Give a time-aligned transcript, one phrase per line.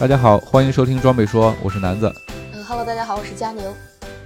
[0.00, 2.08] 大家好，欢迎收听装备说，我是南子。
[2.54, 3.64] 嗯，Hello，大家好，我是佳宁。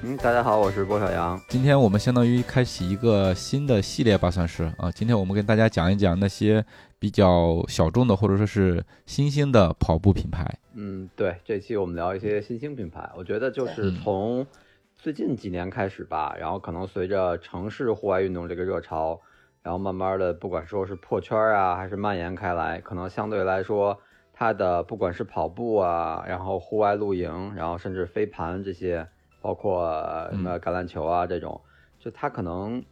[0.02, 1.40] 嗯，大家好，我是郭小杨。
[1.48, 4.90] 今天我们相当于开启一个新的系列吧，算是啊。
[4.90, 6.62] 今天我们跟大家讲一讲那些
[6.98, 10.46] 比较小众的或者说是新兴的跑步品牌。
[10.74, 13.08] 嗯，对，这期我们聊一些新兴品牌。
[13.16, 14.46] 我觉得就是从
[14.94, 19.18] 最近几年开始吧，然后可能随着城市户外运动这个热潮，
[19.62, 23.98] 然后慢慢的，不管说是破圈啊，还是蔓延开来，可能相对来说。
[24.32, 29.06] 它的不管是跑步啊，然后户外露营，然后甚至飞盘这些，
[29.40, 29.86] 包括
[30.30, 31.60] 什么橄榄球啊这种，
[31.98, 32.82] 就它可能，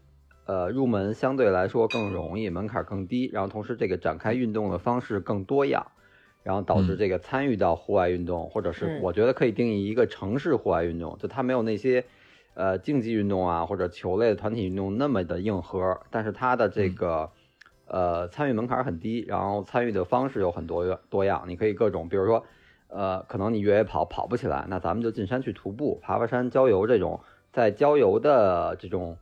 [0.45, 5.87] 呃，入门相对来说更容易，门槛更低，然后同时这个展开运动的方式更多样，
[6.43, 12.05] 然后导致这个参与到户外运动，或者是我觉得可以定义一个城市户外运动，就它没有那些，
[12.55, 17.31] 呃，竞技运动啊或者球类的团体运动那么的硬核，但是它的这个。
[17.93, 22.45] 呃，参与门槛很低，然后参与的方式有很多多样，你可以各种，比如说，
[22.87, 27.19] 呃，可能你越野跑跑不起来，那咱们就进山去徒步、爬爬山、郊游这种，
[27.53, 29.19] 在郊游的这种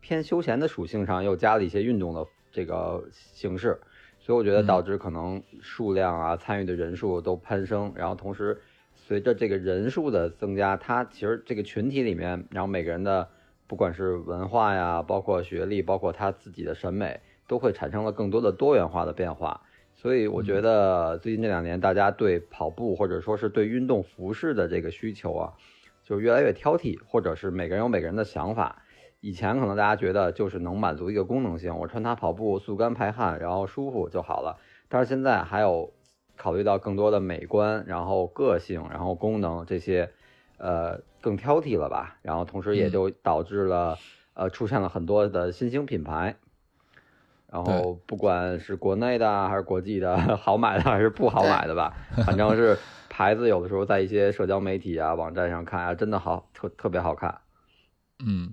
[0.00, 3.80] 偏休闲的属性上又加了一些运动的这个形式，
[4.20, 8.60] 所以我觉得导致可能数量啊、参与的人数都攀升，然后同时
[8.94, 13.28] 随着这个人数的增加，它其实这个群体里面，然后每个人的
[13.66, 17.20] 不管是文化呀、包括学历、包括他自己的审美。
[17.52, 19.60] 都会产生了更多的多元化的变化，
[19.94, 25.52] 所以我觉得最近这两年大家对跑步或者说是对运动服饰的这个需求啊，
[26.02, 28.84] 就越来越挑剔，或者是每个人有每个人的想法。
[29.20, 34.56] 以前可能大家觉得就是能满足一个功能性，我穿它跑步速干排汗，然后舒服就好了。
[34.88, 35.92] 但是现在还有
[36.38, 40.08] 考虑到更多的美观，然后个性，然后功能这些，
[40.56, 42.16] 呃，更挑剔了吧？
[42.22, 43.98] 然后同时也就导致了
[44.32, 46.36] 呃出现了很多的新兴品牌。
[47.52, 51.92] 然后不管是国内的还是国际的， 好买的还是不好买的吧，
[52.24, 52.78] 反正是
[53.10, 57.36] 牌子有的时候在一些社交媒体啊、网站上看啊，真的好特特别好看。
[58.24, 58.50] 嗯，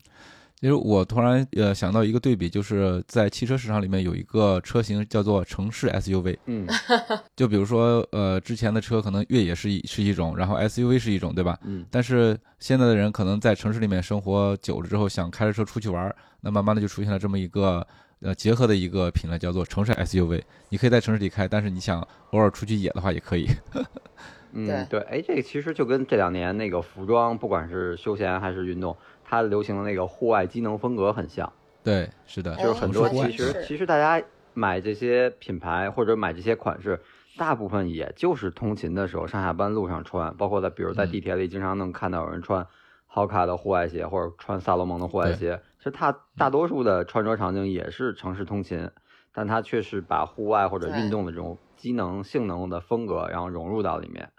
[0.60, 6.38] 其实我突然呃想到一个对比，就是在汽车市场里面有一个车型叫做城市 SUV。
[6.48, 6.68] 嗯，
[7.38, 11.58] 就比如说呃之前的车可能越野是一是一种，然后 SUV 是一种，对吧？
[11.64, 11.86] 嗯。
[11.90, 17.88] 但是现在的人可能在城市里面生活久了之后，想开着车出去玩，那慢慢的就出现了这么一个。
[18.22, 23.48] 呃，结合的一个品类叫做城市 SUV，你可以在城市里开，但是你想偶尔出去野的话也可以。
[24.52, 31.52] 嗯，对，哎，这个其实就跟这两年那个服装，不管是休闲还是运动，它流行的那个户外机能风格很像。
[31.82, 37.00] 对，是的，就是很多其实其实大家买这些品牌或者买这些款式，
[37.38, 42.68] 大部分也就是通勤的时候上下班路上穿，包括在比如在地铁里经常能看到有人穿。
[43.12, 48.92] 好卡的户外鞋，或者穿萨洛蒙的户外鞋，其实它大多数的穿着场景也是城市通勤，
[49.34, 54.32] 但它却是把户外或者运动的这种机能性能的风格，然后融入到里面。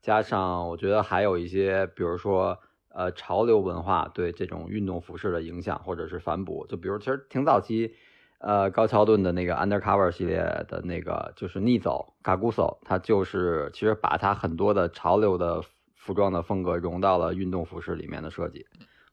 [0.00, 2.58] 加上我觉得还有一些，比如说
[2.88, 6.66] 呃潮流文化对这种运动服饰的影响，或者是反哺。
[6.68, 7.94] 就比如其实挺早期，
[8.38, 10.38] 呃高桥盾的那个 Undercover 系列
[10.68, 15.62] 的那个就是逆走 u s o 它就是其实把它很多的潮流的。
[16.04, 18.66] 服装的风格融到了运动服饰里面的设计，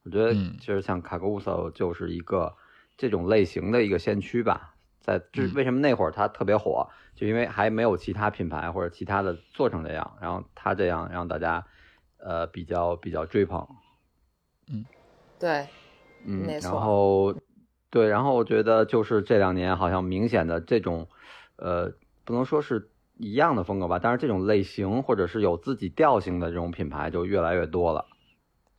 [0.10, 2.54] 我觉得其实像卡 a 索就是一个
[2.98, 4.74] 这种类型的一个先驱吧。
[5.00, 11.64] 在这为什么那会儿它特别火，就因为还没有其他品牌或者其他的做成这样，然后它这样让大家
[12.18, 13.68] 呃比较比较追捧。
[14.68, 14.86] 嗯，
[15.40, 15.68] 对，
[16.26, 17.36] 嗯，然后
[17.90, 21.08] 对，然后我觉得就是这两年好像明显的这种
[21.58, 21.94] 呃
[22.26, 22.90] 不能说是。
[23.22, 28.06] 一样的风格吧，但是这种类型或者是有自己调性的这种品牌就越来越多了。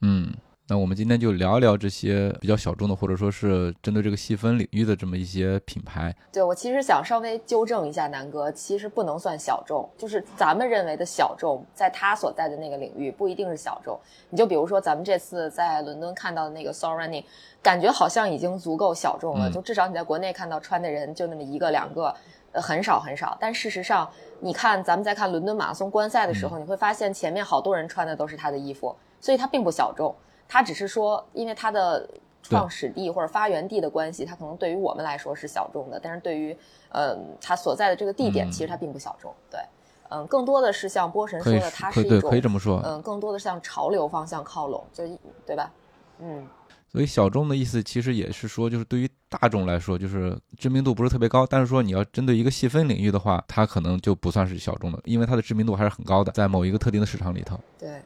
[0.00, 0.33] 嗯，
[0.71, 6.15] 那我们今天就聊一聊这些比较小众的，或者说是针对这个细分领域的这么一些品牌。
[6.33, 13.99] 对我其实想稍微纠正一下南哥，其实不能算小众，就是咱们认为的小众，在他所在的那个领域不一定是小众。
[14.29, 17.25] 你就比如说咱们这次在伦敦看到的那个 Soul Running，
[17.61, 22.15] 感觉好像已经足够小众了，就至少你在国内看到穿的人就那么一个两个。
[22.53, 24.09] 呃，很少很少，但事实上，
[24.41, 30.13] 你看咱们在看伦敦马拉松观赛的时候，你会发现前面好多人穿的都是他的衣服，所以它并不小众。
[30.50, 32.11] 它只是说，因为它的
[32.43, 36.56] 创始地或者发源地的关系，它可能对于我们来说是小众的，但是对于
[36.88, 39.32] 呃它所在的这个地点，其实它并不小众。
[39.49, 39.61] 对，
[40.08, 45.05] 嗯，更多的是像波神说的，它是一种可以这么说，嗯，更多的向潮流方向靠拢，就
[45.47, 45.70] 对吧？
[46.19, 46.44] 嗯。
[46.93, 51.47] 所以小众的意思其实也是说，就是对于大众来说，就是知名度不是特别高。
[51.47, 57.56] 但是说你要针对一个细分领域的话，它可能就不算是小众的，因为它的知名度还是很高的，在某一个特定的市场里头。
[57.79, 58.02] 对，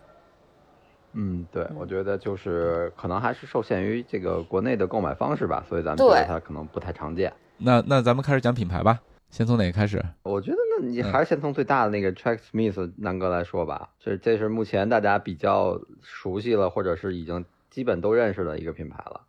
[1.15, 7.33] 嗯，对，我觉得就是可能还是受限于这个国内的购买方式吧，所以咱们觉得它可能不太常见。
[7.57, 9.01] 那那咱们开始讲品牌吧，
[9.31, 10.05] 先从哪个开始？
[10.25, 17.45] 我觉得那你还是先从最大的那个 Tracksmith 南哥来说吧，这这是目前大家比较熟悉了，或者是已经。
[17.71, 19.21] 基本都认识的一个品牌了，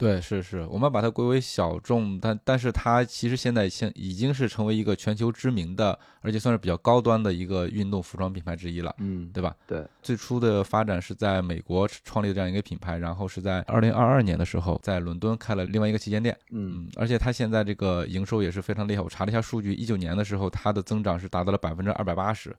[0.00, 9.54] 对，是是，我们把它归为小众，但但是它其实现在现已经是成为一个全球知名的，而且算是比较高端的一个运动服装品牌之一了，嗯，对吧？
[9.66, 22.56] 对，最初的发展是在美国创立的这样一个品牌，然后是在二零二二年的时候在伦敦开了另外一个旗舰店，嗯，而且它现在这个营收也是非常厉害，我查了一下数据，一九年的时候它的增长是达到了百分之二百八十。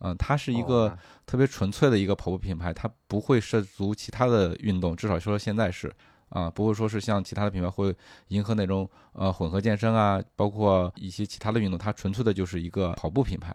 [0.00, 0.94] 嗯，它是一个
[1.24, 5.90] 特别纯粹的一个跑步品牌，它不会涉足其他的运动，至少说现在是
[6.28, 7.94] 啊，不会说是像其他的品牌会
[8.28, 13.54] 迎合那种呃混合健身啊，包括一些其他的运动，它纯粹的就是一个跑步品牌。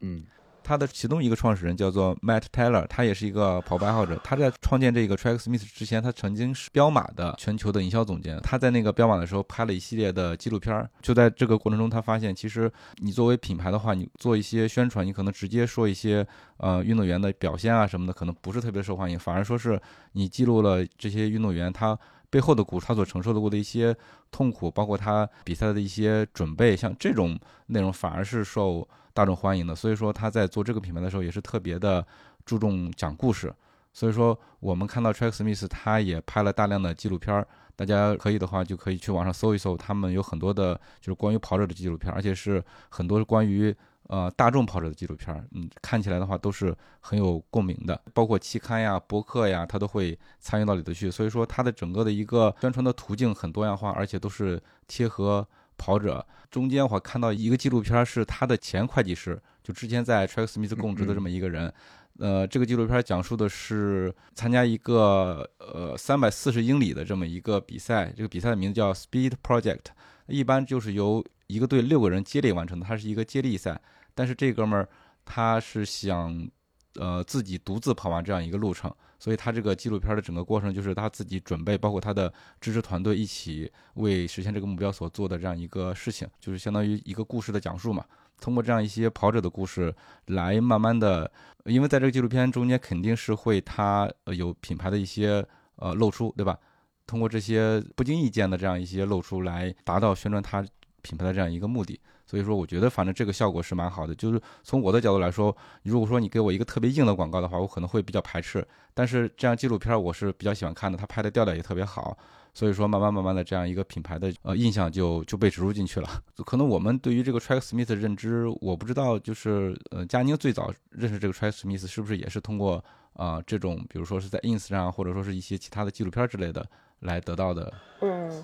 [0.00, 0.24] 嗯。
[0.64, 4.20] 他的其中一个创始人叫做 Matt Taylor，他也是一个跑步爱好者。
[4.22, 8.38] 他在创建这个 Tracksmith 之前，他曾经是彪马的全球的营销总监。
[8.42, 10.88] 他在那个彪马的时候拍了一系列的纪录片儿。
[11.00, 16.26] 就在这个过程中，他发现其实你作为品牌的话，你做一些宣传，你可能直接说一些
[16.58, 19.18] 呃运动员的表现啊什么的，可能不是特别受欢迎。
[19.18, 19.80] 反而说是
[20.12, 21.98] 你记录了这些运动员他
[22.30, 23.94] 背后的故，他所承受的过的一些
[24.30, 28.88] 痛苦，包括他比赛的一些准备，像这种内容反而是受。
[29.14, 32.06] 大众欢迎的，所以说他在做这个品牌的时候也是特别的
[32.44, 33.52] 注重讲故事。
[33.92, 43.74] 所以说我们看到 Tracksmith 他也拍了大量的纪录片儿，大家可以的话就可以去网上搜一搜，他们有很多的就是关于跑者的纪录片，而且是很多关于
[44.08, 45.46] 呃大众跑者的纪录片。
[45.52, 51.10] 嗯，看起来的话都是很有共鸣的，包括期刊呀、博客呀，他都会参与到里头去。
[51.10, 55.46] 所以说它的整个的一个宣传的途径很多样化，而且都是贴合。
[55.82, 61.72] 跑者中间，我看到一个纪录片，是他的前会计师，就之前在 Tracksmith 供职的这么一个人。
[62.20, 69.86] 呃，这个纪录片讲述的是参加一个呃三百四十英里的这么一个比赛，这个比赛的名字叫 Speed Project，
[70.26, 73.80] 一般就是由一个队六个人接力完成的，它是一个接力赛。
[74.14, 74.88] 但是这哥们儿
[75.24, 76.48] 他是想
[76.94, 78.94] 呃自己独自跑完这样一个路程。
[79.22, 88.04] 所以他这个纪录片的整个过程就是他自己准备，包括他的支持团队一起为实现这个目标所做的这样一个事情，就是相当于一个故事的讲述嘛。
[88.40, 89.94] 通过这样一些跑者的故事
[90.26, 91.30] 来慢慢的，
[91.66, 95.46] 因为在这个纪录片中间肯定是会他有品牌的一些
[95.76, 96.58] 呃露出，对吧？
[97.06, 100.66] 通过这些不经意间的这样一些露出来达到宣传他
[101.02, 102.00] 品牌的这样一个目的。
[102.32, 104.14] 所以说，我觉得反正这个效果是蛮好的。
[104.14, 108.66] 就是从我的角度来说，如果说你给我一个特别硬的广告的话，我可能会比较排斥。
[108.94, 112.16] 但是这样纪录片我是比较喜欢看的，他拍的调调也特别好。
[112.54, 116.08] 所以说，慢慢慢慢的这样一个品牌的呃印象就就被植入进去了。
[116.46, 122.82] 可能我们对于这个 Tracksmith 的认知，我不知道，就是呃，佳宁最早认识这个 Tracksmith 是不是也是通过
[123.12, 126.66] 啊这种，比如说是在 ins 上，或者说是一些其他的纪录片之类的
[127.00, 127.70] 来得到的？
[128.00, 128.42] 嗯。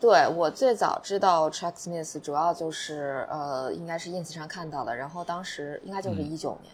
[0.00, 6.72] 对我最早知道 Tracksmith 主要就是呃，应该是 ins 上看到的，然后当时应该就是一九年，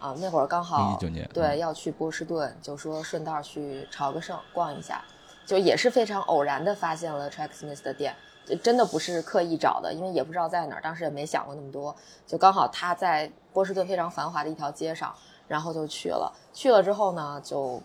[0.00, 5.04] 啊，那会儿刚好一九年对要去波士顿，就说顺道去朝个圣逛一下，
[5.46, 8.12] 就也是非常偶然的发现了 Tracksmith 的店，
[8.44, 11.94] 就真的不是刻意找的，因为也不知道在哪儿，当时也没想过那么多，
[12.26, 15.14] 就刚好他在波士顿非常繁华的一条街上，
[15.46, 17.80] 然后就去了，去了之后呢就。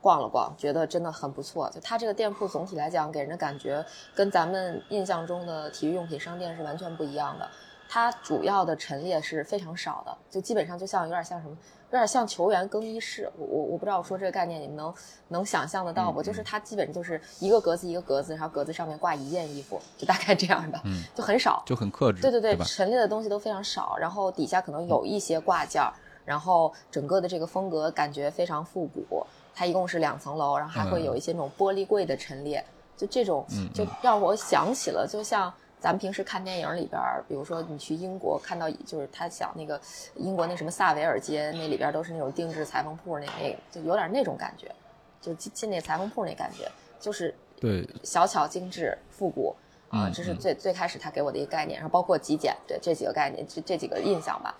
[0.00, 1.70] 逛了逛，觉得真的很不错。
[1.70, 7.48] 就它这个店铺总体来讲，给人的感觉跟咱们印象中的体育用品商店是完全不一样的。
[7.86, 11.56] 它主要的陈列是非常少的，就基本上就像有点像什么，
[11.90, 13.30] 有点像球员更衣室。
[13.36, 14.94] 我我我不知道我说这个概念你们能
[15.28, 16.22] 能想象得到不？
[16.22, 20.80] 就是它基本就是一个格子一个格子，然后格子上面挂一件衣服，就大概这样的，
[21.14, 22.22] 就很少，就很克制。
[22.22, 25.82] 对对对，陈列的东西都非常少，然后底下可能有一些挂件，
[26.24, 29.24] 然后整个的这个风格感觉非常复古。
[29.54, 32.64] 它一共是两层楼，然后还会有一些那种玻璃柜的陈列，
[32.96, 39.80] 就这种，就让我想起了，就像咱们平时看电影里边，比如说你去英国看到，就是他讲那个
[40.16, 44.74] 英国那什么萨维尔街，那里边都是那种定制裁缝铺，那那就有点那种感觉，
[45.20, 47.88] 就进进那裁缝铺那感觉，就是对。
[48.02, 49.54] 小巧精致复古
[49.90, 54.54] 啊，这是最最开始他给我的一个概念，然后包括极简，对这几个概念，这这几个印象吧。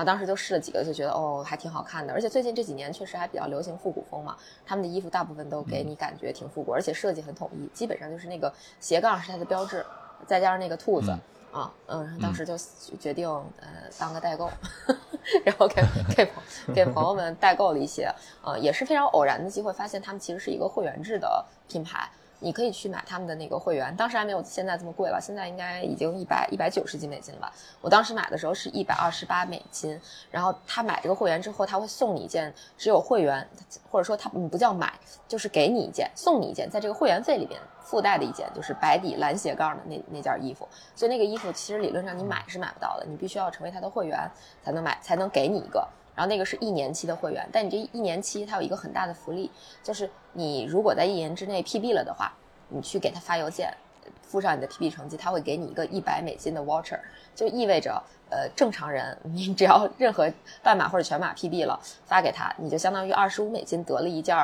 [0.00, 9.84] 然后当时就试了几个，就觉得哦还挺好看的，而且最近这几年确实还比较流行复古风嘛，他们的衣服大部分都给你感觉挺复古，而且设计很统一，基本上就是那个斜杠是它的标志，
[10.26, 11.14] 再加上那个兔子。
[11.52, 12.56] 啊，嗯，然后当时就
[13.00, 14.48] 决定，呃，当个代购，
[15.44, 15.82] 然后给
[16.16, 18.08] 给朋给朋友们代购了一些，
[18.40, 22.08] 呃，也是非常偶然的机会，发现他们其实是一个会员制的品牌。
[22.40, 27.52] 你可以去买他们的那个会员，当时还没有现在这么贵了，现在应该已经一百一百九十几美金了吧？
[27.80, 33.46] 我当时买的时候是一百二十八美金，然后他买这个会员之后，他会送你一件只有会员，
[33.90, 34.92] 或者说他不叫买，
[35.28, 40.66] 就是给你一件，送你一件，在这个会员费里边附带的一件，就是白底蓝斜杠的那那件衣服。
[40.94, 44.18] 所以那个衣服其实理论上你买是买不到的，你必须要成为他的会员
[44.64, 45.86] 才能买，才能给你一个。
[46.20, 49.50] 然后那个是一年期的会员，但你这一年期它有一个很大的福利，
[49.82, 52.30] 就是你如果在一年之内 PB 了的话，
[52.68, 53.72] 你去给他发邮件，
[54.20, 57.00] 附上你的 PB 成绩，他会给你一个一百美金的 voucher，
[57.34, 57.94] 就意味着
[58.28, 60.30] 呃正常人你只要任何
[60.62, 64.36] 半码或者全码 PB 了，发给他，你就相当于二十五美金得了一件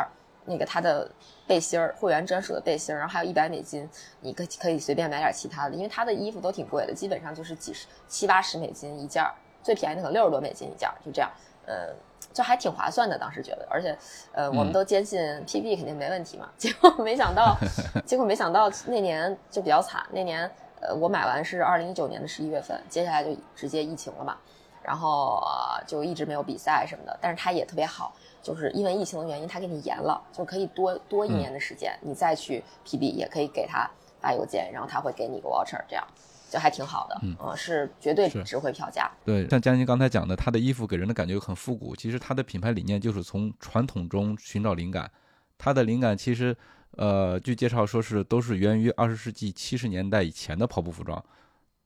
[0.47, 1.06] 那个他的
[1.47, 3.87] 背心儿，会员专属的背心儿，然后还有一百美金，
[4.23, 9.30] 你可可以随便买点其他的，因为他的衣服都挺贵的，基本上就是几十七八十美金一件儿，
[9.62, 11.30] 最便宜的可能六十多美金一件儿，就这样。
[11.66, 11.88] 呃，
[12.32, 13.96] 就还挺划算的，当时觉得，而且，
[14.32, 16.49] 呃，我们都坚信 PB 肯定没问题嘛。
[16.56, 17.56] 结果没想到，
[18.06, 20.06] 结果没想到那年就比较惨。
[20.12, 24.37] 那年，呃，我买完是二零一九年的十一月份，接下来就直接疫情了嘛，
[24.82, 25.42] 然后
[25.87, 27.18] 就一直没有比赛什么的。
[27.20, 36.06] 但是他也特别好，就是因为疫情的原因，他给你延了，就可以多多一年的时间，你再去 PB 也可以给他发邮件，然后他会给你一个 voucher 这样。
[36.48, 39.10] 就还挺好的，嗯，是绝对值回票价。
[39.24, 41.94] 对，像江宁刚才讲的，他的衣服给人的感觉很复古。
[41.96, 45.10] 其实他的品牌理念就是从传统中寻找灵感。
[45.58, 46.56] 他的灵感其实，
[46.92, 51.22] 呃，据介绍说是都是源于二十世纪七十年代以前的跑步服装。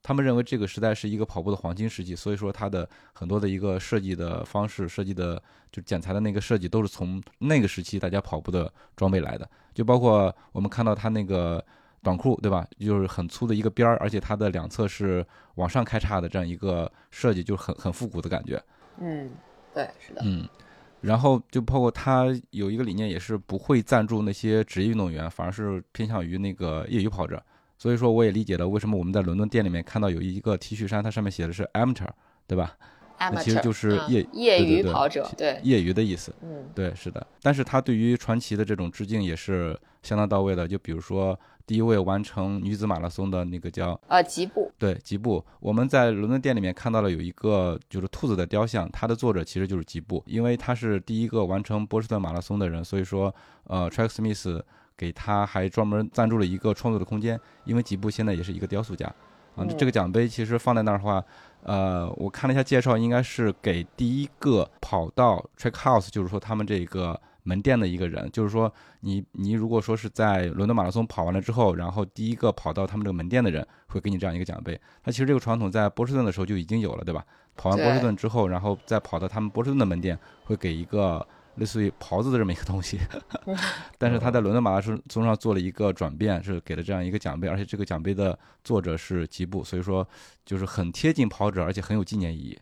[0.02, 9.48] 他们认为这个时代是一个跑步的黄金时期，所以说他的很多的一个设计的方式、设计的就剪裁的那个设计都是从那个时期大家跑步的装备来的。
[9.72, 11.64] 就包括我们看到他那个。
[12.02, 12.66] 短裤对吧？
[12.78, 15.24] 就是很粗的一个边儿，而且它的两侧是
[15.56, 18.62] 往上开叉的这样一个设计，就很很复古的感觉。
[18.98, 19.30] 嗯，
[19.74, 20.22] 对，是的。
[20.24, 20.48] 嗯，
[21.00, 27.42] 然后就包括他有一个理念，也是不会赞助那些职业运动员，反而是偏向于那个业余跑者。
[27.78, 32.08] 所以说，我也理解了为什么我们在伦敦店里面看到有一个 T 恤衫，它上面写的是 amateur，
[32.46, 32.76] 对吧？
[33.42, 36.34] 其实就是业业余跑者，对业余的意思。
[36.42, 37.26] 嗯，对，是的。
[37.42, 41.38] 但是他对于传奇的这种致敬也是相当到位的，就比如说。
[41.66, 53.32] 第一位完成女子马拉松的那个叫呃吉布，对吉布，我们在伦敦店里面看到了有一个就是兔子的雕像，它的作者其实就是吉布，因为他是第一个完成波士顿马拉松的人，所以说
[53.68, 54.60] 呃 Track Smith
[54.96, 59.06] 给他还专门赞助了一个创作的空间，因为吉布现在也是一个雕塑家，
[59.54, 61.24] 啊这个奖杯其实放在那儿的话，
[61.62, 67.20] 呃我看了一下介绍，应该是给第一个跑到 Track House，就是说他们这个。
[67.42, 74.78] 门店的一个人，就是说，你你如果说是在伦敦马拉松跑完了之后，然后第一个跑到他们这个门店的人，会给你这样一个奖杯。
[75.04, 77.24] 那其实这个传统在波士顿的时候就已经有了，对吧？
[77.56, 81.26] 跑完波士顿之后，然后再跑到他们波士顿的门店，会给一个
[81.56, 82.98] 类似于袍子的这么一个东西。
[83.98, 90.06] 但是他在伦敦马拉松上做了一个转变，是给了这样一个奖杯，而且这个奖杯的作者是吉布，所以说
[90.44, 92.58] 就是很贴近跑者，而且很有纪念意义。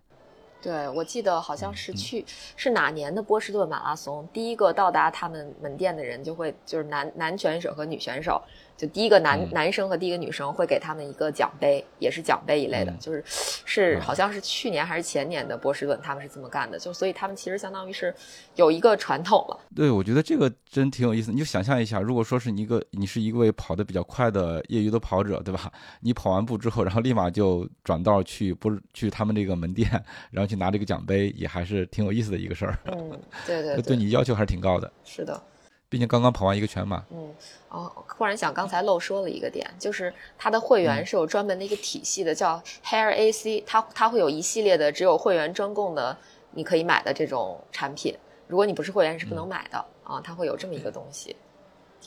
[0.61, 2.25] 对，我记得好像是去
[2.57, 8.43] 是哪年的波士顿马拉松，第一个到达他们门店的人就会就是男男选手和女选手。
[8.79, 18.15] 就第一个男男生和第一个女生会给他们一个奖杯，也是奖杯一类的，就是是好像是去年还是前年的波士顿，他们是这么干的，就所以他们其实相当于是
[18.55, 19.59] 有一个传统了。
[19.75, 21.33] 对，我觉得这个真挺有意思。
[21.33, 25.73] 你就想象一下，如果说是你一个你是一位跑得比较快的业余的跑者，对吧？
[26.01, 29.91] 你跑完步之后，然后立马就转道去不是去他们这个门店，
[30.31, 32.79] 然后去拿这个奖杯，也还是挺有意思的一个事儿。
[32.85, 33.11] 嗯，
[33.45, 34.93] 对 对对，对你要求还是挺高的。
[35.05, 35.43] 是的。
[35.89, 37.03] 毕竟刚刚跑完一个全马。
[37.11, 37.35] 嗯，
[37.69, 46.17] 哦，忽然想刚才漏说了一个点，就是他的会员是有专门的一个体系的，叫 Hair AC，它它会有一系列的只有会员专供的，
[46.53, 48.15] 你可以买的这种产品。
[48.47, 51.37] 如果你不是会员是不能买的啊，它会有这么一个东西，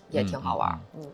[0.09, 0.79] 也挺好玩。
[0.95, 1.11] 嗯，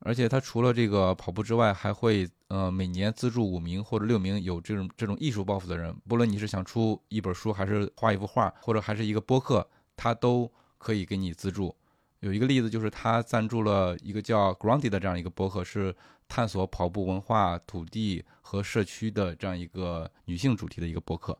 [0.00, 11.74] 而且它除了这个跑步之外，还会呃每年资助五名或者六名有这种这种艺术抱负的人，不论你是想出一本书，还是画一幅画，或者还是一个播客，它都可以给你资助。
[12.20, 15.94] 有一个例子，就是他赞助了一个叫 Grounded 的这样一个博客，是
[16.26, 21.36] 探索跑步文化、土地和社区的这样一个女性主题的一个博客。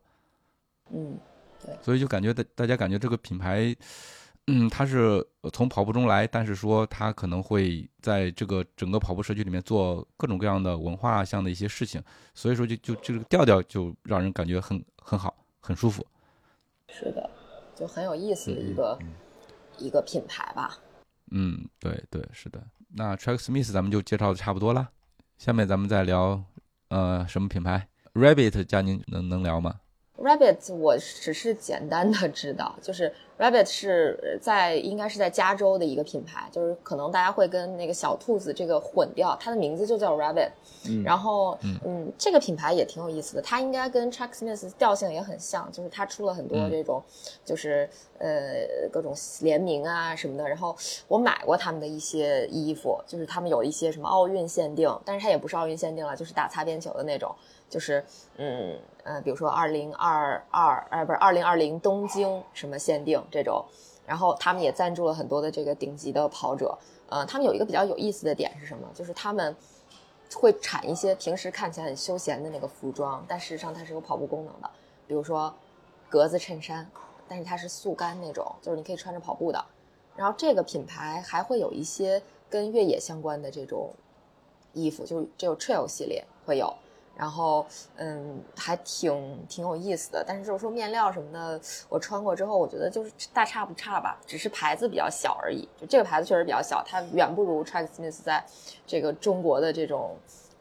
[0.91, 1.17] 嗯，
[1.63, 1.75] 对。
[1.81, 3.75] 所以就感觉大大家感觉这个品牌，
[4.47, 12.01] 嗯，它是从跑步中来，但是说它可能会在这个整个跑步社区里面做各种各样的文化上的一些事情，
[12.33, 15.35] 所以说就就这个调调就让人感觉很很好。
[15.61, 16.03] 很舒服。
[16.87, 17.29] 是的，
[17.75, 18.97] 就很有意思的一个
[19.79, 20.77] 一个品牌吧。
[21.31, 22.61] 嗯，对对，是的。
[22.95, 24.89] 那 Tracksmith 咱们就介绍的差不多了，
[25.37, 26.43] 下面咱们再聊，
[26.89, 29.79] 呃，什么品牌？Rabbit，佳宁能能聊吗
[30.17, 40.49] ？Rabbit，我只是简单的知道，就是 Rabbit 是在应该是在加州的一个品牌，就是可能大家会跟那个小兔子这个混掉，它的名字就叫 Rabbit。
[40.87, 47.01] 嗯，然后嗯，这个品牌也挺有意思的，它应该跟 Chuck Smith 调性也很像，就是它出了很多这种，
[47.45, 50.47] 就是呃各种联名啊什么的。
[50.47, 50.75] 然后
[51.07, 57.33] 我买过他们的一些衣服，就是他们有一些什么奥运限定，但是它也不是奥运限定了，就是打擦边球的那种。
[57.69, 58.03] 就是
[58.37, 63.63] 嗯呃，比如说二零二二，呃不是二零二零东京什么限定这种，
[64.05, 66.77] 然后他们也赞助了很多的这个顶级的跑者，
[67.09, 68.87] 呃，他们有一个比较有意思的点是什么？
[68.93, 69.55] 就是他们
[70.35, 74.69] 会产一些平时看起来很休闲的那个服装，但事实上它是有跑步功能的，
[75.07, 75.53] 比如说
[76.09, 76.89] 格子衬衫，
[77.27, 79.63] 但是它是速干那种，就是你可以穿着跑步的。
[80.15, 83.91] 然后这个品牌还会有一些跟越野相关的这种
[84.73, 86.73] 衣服，就是这种 trail 系列会有。
[87.19, 87.65] 然后，
[87.97, 90.23] 嗯，还挺挺有意思的。
[90.25, 91.59] 但是就是说面料什么的，
[91.89, 95.67] 我穿过之后，我觉得就是大差不差吧，只是牌子比较小而已。
[95.77, 98.43] 就这个牌子确实比较小，它远不如 Tracksmith 在
[98.87, 100.15] 这个中国的这种。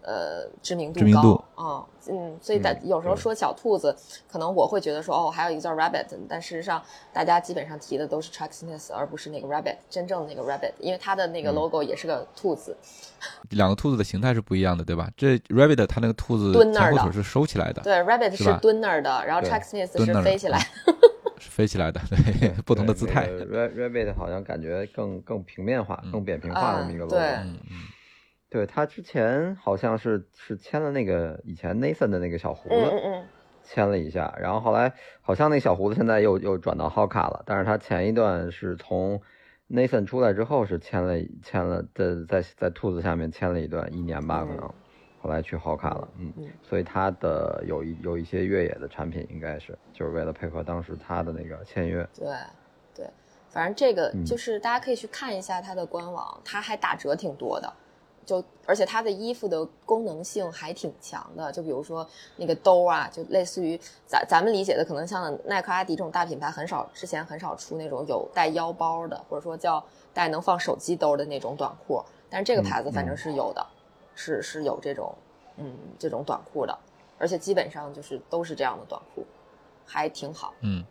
[0.08, 3.94] 呃，知名度高，嗯嗯，所以大有时候说小兔子，
[4.26, 12.74] 可能我会觉得说，哦，还有一个叫 Rabbit，但事实上大家基本上提的都是 Tracksmith，而不是那个 Rabbit，真正的那个 Rabbit，因为它的那个 logo 也是个兔子。
[13.50, 15.10] 两个兔子的形态是不一样的，对吧？
[15.14, 20.58] 这 Rabbit 它那个兔子前后腿是收起来的，对，Rabbit 是蹲那儿的，然后 Tracksmith 是飞起来，
[21.38, 23.28] 是飞起来的，对，不同的姿态。
[23.28, 27.76] Rabbit 好像感觉更更平面化、更扁平化的一个 logo，嗯嗯。
[28.50, 32.92] 对他之前好像是是签了那个以前 Nathan 的那个小胡子，
[33.62, 39.20] 签了一下，然后后来好像那小胡子现在又又转到 Hoka 了，但是他前一段是从
[39.70, 44.72] Nathan 出来之后是签了签了在在在兔子下面签了一段一年吧可能，
[45.20, 52.26] 后来去 Hoka 了，嗯，所以他的有一有一些越野的产品应该是就是为了配合当时他的那个签约，对
[52.94, 53.10] 对，
[53.50, 57.70] 反正这个就是大家可以去看一下他的官网，他还打折挺多的。
[58.28, 72.04] 就而且它的衣服的功能性还挺强的，就比如说那个兜啊，就类似于咱咱们理解的，可能像耐克、阿迪这种大品牌很少，之前很少出那种有带腰包的，或者说叫带能放手机兜的那种短裤。
[72.28, 73.66] 但是这个牌子反正是有的，
[74.14, 75.14] 是是有这种
[75.56, 76.78] 嗯这种短裤的，
[77.16, 79.24] 而且基本上就是都是这样的短裤，
[79.86, 80.52] 还挺好。
[80.60, 80.84] 嗯，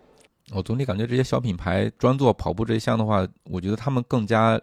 [0.56, 4.60] 我总体感觉这些小品牌专做跑步这一项的话，我觉得他们更加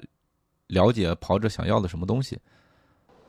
[0.66, 2.36] 了解跑者想要的什么东西。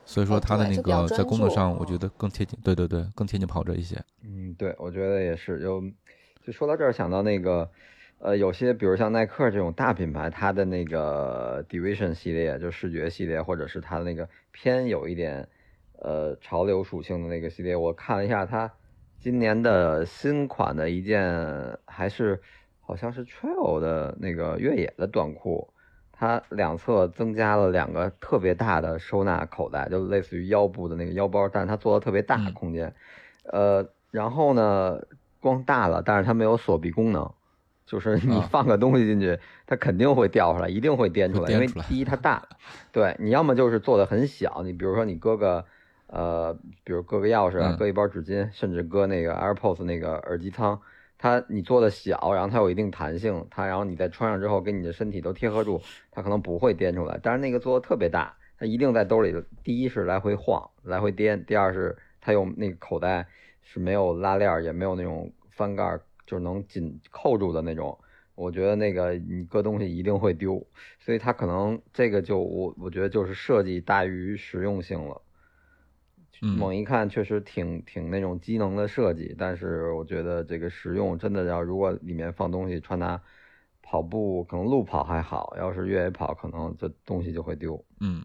[0.05, 3.99] 所以说它的那个在功能上，我觉得更贴近，对对对，更贴近跑者一些。
[4.23, 5.59] 嗯，对，我觉得也是。
[5.59, 5.83] 就
[6.45, 7.69] 就说到这儿，想到那个，
[8.19, 15.47] 呃，有些比如像耐克这种大品牌，它的那个 Division 系列，就视觉系列，或者是它的那个偏有一点
[15.99, 18.71] 呃潮流属性的那个系列，我看了一下，它
[19.19, 22.39] 今年的新款的一件还是
[22.79, 25.67] 好像是 Trail 的那个越野的短裤。
[26.17, 32.93] 它两侧增加了两个特别大的收纳口袋，就类似于腰部的那个腰包，但是它做的特别大空间。
[33.43, 34.99] 呃，然后呢，
[35.41, 37.29] 光大了，但是它没有锁闭功能，
[37.85, 42.41] 就是你放个东西进去，它肯定会掉出来，一定会颠出来，因为第一它大，
[42.93, 45.65] 对你要么就是做的很小，你比如说你搁个
[46.07, 50.79] 呃，比如搁个钥匙，搁一包纸巾，甚至搁那个 AirPods 那个耳机仓。
[51.25, 57.19] 它你做的小，然后它有一定弹性，它然后你再穿上之后跟你的身体都贴合住，它可能不会颠出来。
[57.23, 59.33] 但是那个做的特别大，它一定在兜里。
[59.63, 63.27] 第一是来回晃，来回颠；第二是它有那个口袋
[63.63, 67.97] 是没有拉链，也没有那种翻盖，就是能紧扣住的那种。
[68.35, 70.63] 我觉得那个你搁东西一定会丢，
[70.99, 75.19] 所以它可能这个就我我觉得就是设计大于实用性了。
[76.41, 83.21] 猛一看确实挺挺那种机能的设计，但是我觉得这个实用真的要如果里面放东西穿搭
[83.81, 87.83] 跑步，可能路跑还好，要是越野跑可能这东西就会丢。
[87.99, 88.23] 嗯，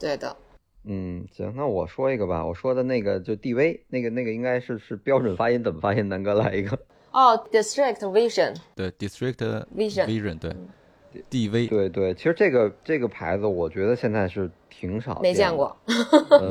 [0.00, 0.36] 对的。
[0.84, 6.08] 嗯，行，那我说一个吧，我说的那个就 DV 那个那个应该是是标准发音，怎么发音？
[6.08, 6.78] 南哥来一个。
[7.10, 8.56] 哦，District Vision。
[8.74, 10.06] 对，District Vision。
[10.06, 10.54] Vision 对。
[11.30, 15.76] DV 对对，其实这个这个牌子，我觉得现在是挺少没见过，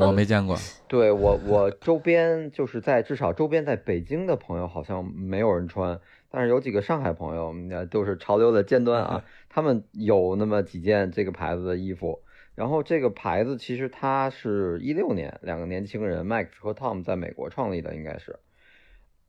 [0.00, 0.56] 我没见过。
[0.86, 7.54] 对我我周边就是在至少周边在北京的朋友好像没有人穿，但是有几个上海朋友，
[7.86, 12.22] 都是潮流的尖端啊， 他们有那么几件这个牌子的衣服。
[12.54, 18.40] 然后这个牌子其实它是一六年两个年轻人 Max 和 Tom 在美国创立的，应该是。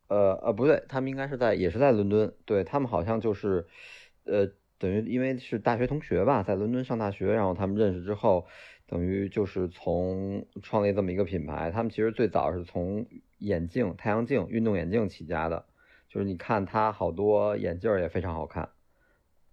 [0.08, 3.68] 呃呃，不对，他们应该是在也是在伦敦，对他们好像就是，
[4.24, 8.48] 呃，等于因为是大学同学吧，在伦敦上大学，然后他们认识之后，
[8.88, 11.70] 等于就是从创立这么一个品牌。
[11.70, 13.06] 他们其实最早是从
[13.38, 15.66] 眼镜、太阳镜、运动眼镜起家的，
[16.08, 18.70] 就是你看它好多眼镜儿也非常好看，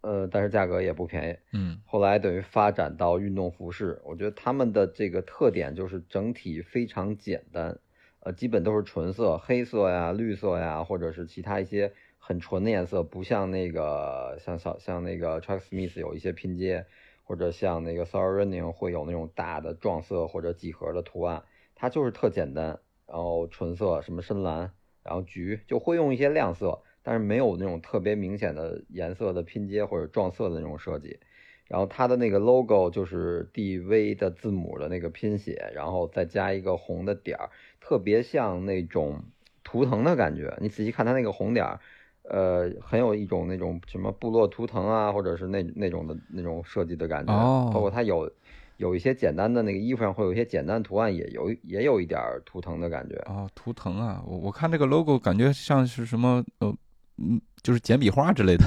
[0.01, 1.37] 呃，但是价格也不便宜。
[1.53, 7.79] 嗯后来等于发展到运动服饰，我觉得他们的这个特点就是整体非常简单，
[8.21, 11.93] 呃，基本都是纯色，黑色呀、绿色呀，或者是其他一些
[12.27, 16.85] 很纯的颜色，不像那个像像像那个 Track Smith 有一些拼接，
[17.23, 21.45] 或者像那个 s o r Running 会有那种大的撞色或者几何的图案，
[21.77, 24.73] 它就是特简单，然后纯色，什么深蓝，
[25.05, 31.21] 然后橘，就会用一些亮色，但是没有那种特别明显的颜色的拼接或者撞色的那种设计。
[31.69, 39.23] 然后它的那个 logo 就是 DV 的字母的那个拼写，然后再加一个红的点儿，特别像那种
[39.63, 40.57] 图腾的感觉。
[40.61, 41.81] 你仔细看它那个红点儿，
[42.29, 47.33] 呃，很有一种那种什么部落图腾啊，或者是那那种的那种设计的感觉。
[47.33, 48.31] 哦包括它有
[48.77, 53.17] 有一些简单的那个衣服上会有一些简单图案，也有也有一点图腾的感觉。
[53.27, 56.75] 哦，图腾啊，我我看这个 logo 感觉像是什么呃
[57.19, 58.65] 嗯，就是简笔画之类的。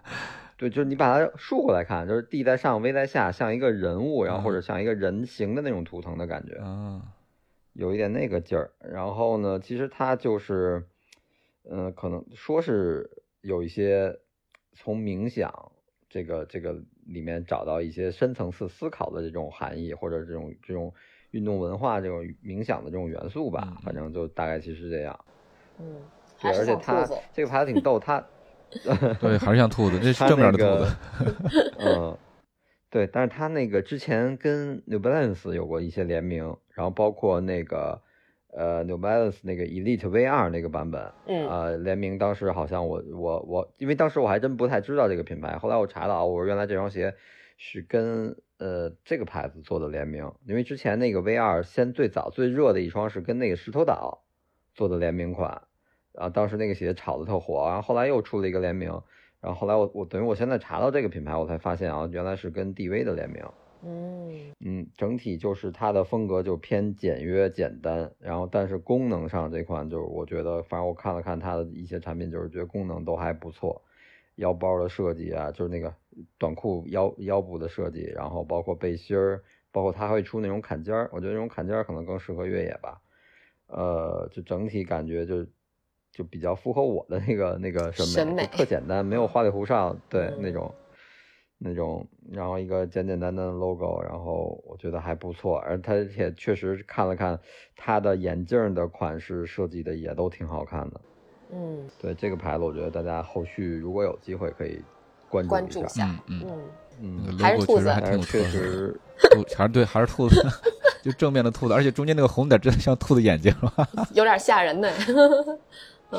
[0.56, 6.54] 对，就是你把它竖过来看，就是 D 在上，V 在下，像一个人物，然后或者像一个人形的那种图腾的感觉。
[6.56, 7.00] 啊，
[7.72, 8.70] 有一点那个劲儿。
[8.80, 10.86] 然后呢，其实它就是，
[11.70, 13.08] 嗯、可能说是
[13.42, 14.14] 有一些
[14.72, 15.52] 从冥想
[16.08, 16.72] 这个这个
[17.06, 20.92] 里面找到一些深层次思考的这种含义，或者这种这种
[21.30, 23.68] 运动文化这种冥想的这种元素吧。
[23.70, 25.18] 嗯反正就大概其实这样。
[25.78, 26.02] 嗯，
[26.42, 27.20] 对，而且它像兔子。
[27.32, 28.24] 这个牌子挺逗，他
[29.20, 31.72] 对，还是像兔子，这是正面的那兔个子。
[31.78, 32.18] 嗯，
[32.90, 38.00] 对，但是他那个之前跟 New Balance 有过一些联名，然后包括那个
[38.52, 47.14] 呃 New Balance 那个 Elite V 二那个版本，嗯呃联名当时好像我我我，因为当时我还真不太知道这个品牌，后来我查到，我说原来这双鞋
[47.56, 54.24] 是跟呃这个牌子做的联名，因为之前那个 V 二先最早最热的一双是跟那个石头岛
[54.74, 55.62] 做的联名款，
[56.14, 58.88] 啊当时那个鞋炒的特火，然后后来又出了一个联名，
[59.40, 63.44] 然后后来我我等于我现在查到这个品牌，我才发现啊，原来是跟 DV 的联名。
[63.82, 73.80] 嗯嗯，整体就是它的风格就偏简约简单，然后但是功能上这款就是我觉得，反正我看了看它的一些产品，就是觉得功能都还不错，
[74.36, 75.94] 腰包的设计啊，就是那个
[76.38, 83.00] 短裤腰腰部的设计，然后包括背心儿，包括它会出那种坎肩儿，我觉得那种坎肩儿可能更适合越野吧，
[83.68, 85.46] 呃，就整体感觉就
[86.12, 90.70] 就比较符合我的那个那个审美，审美就特简单，没有花里胡哨，对、嗯那种。
[91.62, 97.38] 那种，然后一个简简单单的 logo，然后我觉得还不错，而它也确实看了看
[97.76, 101.00] 它的眼镜的款式设计的也都挺好看的。
[101.52, 104.80] 嗯对这个牌子，我觉得大家后续如果有机会可以
[105.28, 105.80] 关注一下。
[105.80, 106.46] 关注下嗯
[107.02, 108.44] 嗯，还是 logo 兔子确实还挺确。
[108.44, 109.00] 实，
[109.32, 110.36] 兔还是对，还是兔子，
[111.04, 113.54] 就正面的兔子，而且中间那个红点真的像兔子眼睛，
[114.14, 114.88] 有点吓人呢。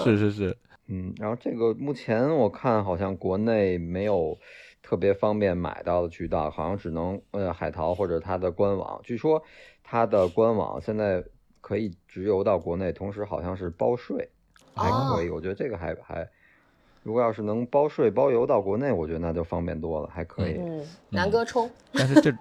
[0.04, 4.38] 是是是，嗯，然后这个目前我看好像国内没有
[4.92, 9.00] 特别方便买到的渠道，好像只能呃海淘或者它的官网。
[9.06, 9.42] 据说
[9.82, 11.24] 它的官网现在
[11.62, 14.30] 可以直邮到国内，同时好像是包税，
[14.76, 15.30] 还可以。
[15.30, 16.30] 我觉得这个还还，
[17.04, 20.58] 如果要是能包税包邮到国内，我觉得那就方便多了，还可以。
[20.60, 22.32] 嗯，南哥冲，但是这，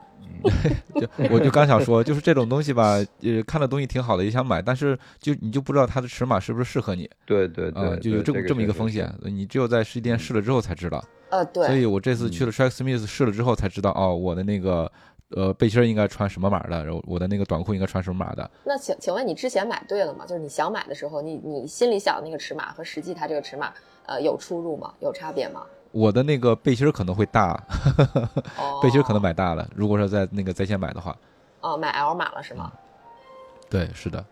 [1.01, 8.91] 就我就刚想说，就是这种东西吧，呃，看的东西挺好的，也想买，但是就你就不知道它的尺码是不是适合你对对啊、对，就有这么这么一个风。
[8.91, 11.03] 险，你只有在实体店试了之后才知道。
[11.31, 14.91] 呃，所，以我这次去了 Track Smith 试了之后才知道，哦，我的那个
[15.31, 18.51] 呃背心儿应该穿什么码的，然后我的那个短裤应该穿什么码的。
[18.65, 20.27] 那请请问你之前买对了吗？
[20.27, 23.73] 就是你想买的时候，你你心里想的那个尺码和实际它这个尺码，
[24.11, 24.93] 呃，有出入吗？
[24.99, 25.65] 有差别吗？
[25.93, 27.53] 我的那个背心儿可能会大，
[28.59, 29.69] 哦， 背心儿可能买大了。
[29.73, 31.17] 如果说在那个在线买的话，
[31.61, 32.73] 哦，买 L 码了是吗？
[33.69, 34.25] 对，是的，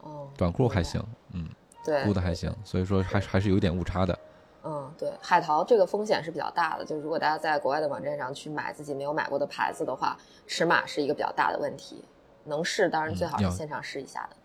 [0.00, 1.00] 哦，短裤还行，
[1.32, 1.48] 嗯，
[1.84, 4.18] 对，裤的还行，所以说还是还是有点误差的。
[4.64, 10.16] 嗯，对，海淘这个风险是比较大的，就是如果大家在国外的网站上去买自己没有买过的牌子的话，
[10.48, 12.04] 尺码是一个比较大的问题。
[12.42, 14.36] 能试当然最好是现场试一下的，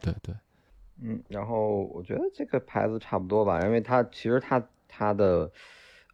[0.00, 0.12] 对。
[0.12, 0.34] 对对，
[1.02, 5.50] 嗯，然后我觉得这个牌子差不多吧，因为它其实它它的，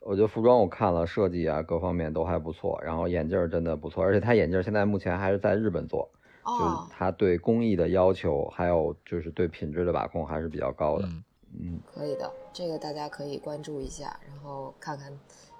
[0.00, 6.08] 我觉得服装我看了设计啊各方面都还不错，然后眼镜儿真的不错，而且它眼镜儿现在目前还是在日本做，
[6.44, 11.06] 就是哦，它对工艺的要求还有就是对品质的把控还是比较高的。
[11.06, 11.24] 嗯，
[11.60, 15.10] 嗯，可以的，这个大家可以关注一下，然后看看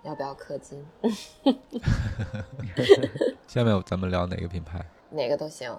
[0.02, 0.84] 要不要氪金，
[3.46, 4.84] 下面咱们聊哪个品牌？
[5.10, 5.74] 哪个都行，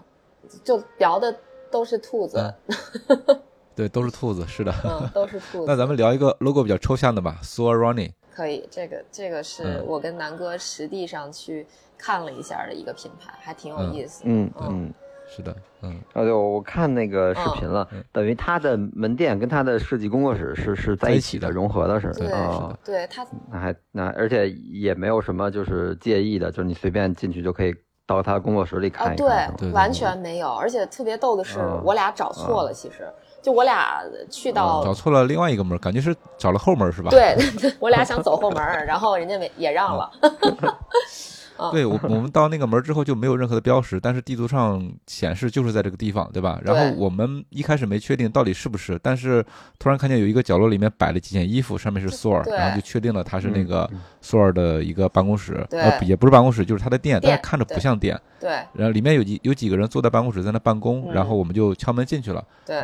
[0.64, 1.38] 就聊的
[1.76, 2.38] 都是兔子。
[2.38, 3.38] 嗯
[3.76, 4.74] 对，都是兔子，是的。
[4.86, 5.66] 嗯，都是兔子。
[5.68, 8.14] 那咱们聊一个 logo 比较抽象的吧，Soar Running。
[8.34, 14.24] 可以，这个这个是我跟南哥实地上去看了一下的一个品牌，还挺有意思。
[14.26, 14.94] 嗯嗯。
[15.28, 22.30] 是的，嗯，啊，对，我看那个视频了，等于他的门店跟他的设计工作室是是在一起的，融合的是，对，
[22.86, 27.74] 对他那还那而且也没有什么就是介意的，就是你随便进去就可以
[28.08, 37.10] 到他的工作室里看一看，对，完全没有，而且特别逗的是，我俩找错了，其实就我俩去到找错了另外一个门，感觉是找了后门是吧？
[37.10, 37.36] 对，
[37.80, 40.12] 我俩想走后门，然后人家没也让了。
[41.72, 46.60] 对我，我们到那个门之后就没有任何的标识，但是地图上显示就是在这个地方，对吧？
[46.64, 49.46] 然后我们一开始没确定到底是不是，但是
[49.80, 53.90] 突然看见有一个角落里面摆了几件衣服，上面是 Soar，然后就确定了他是那个
[54.22, 58.20] Soar 的一个办公室，呃，也不是办公室，就是他的店，但是看着不像店。
[58.40, 58.50] 对。
[58.74, 62.44] 然后里面有几有几个人坐在办公室在那办公，然后我们就敲门进去了，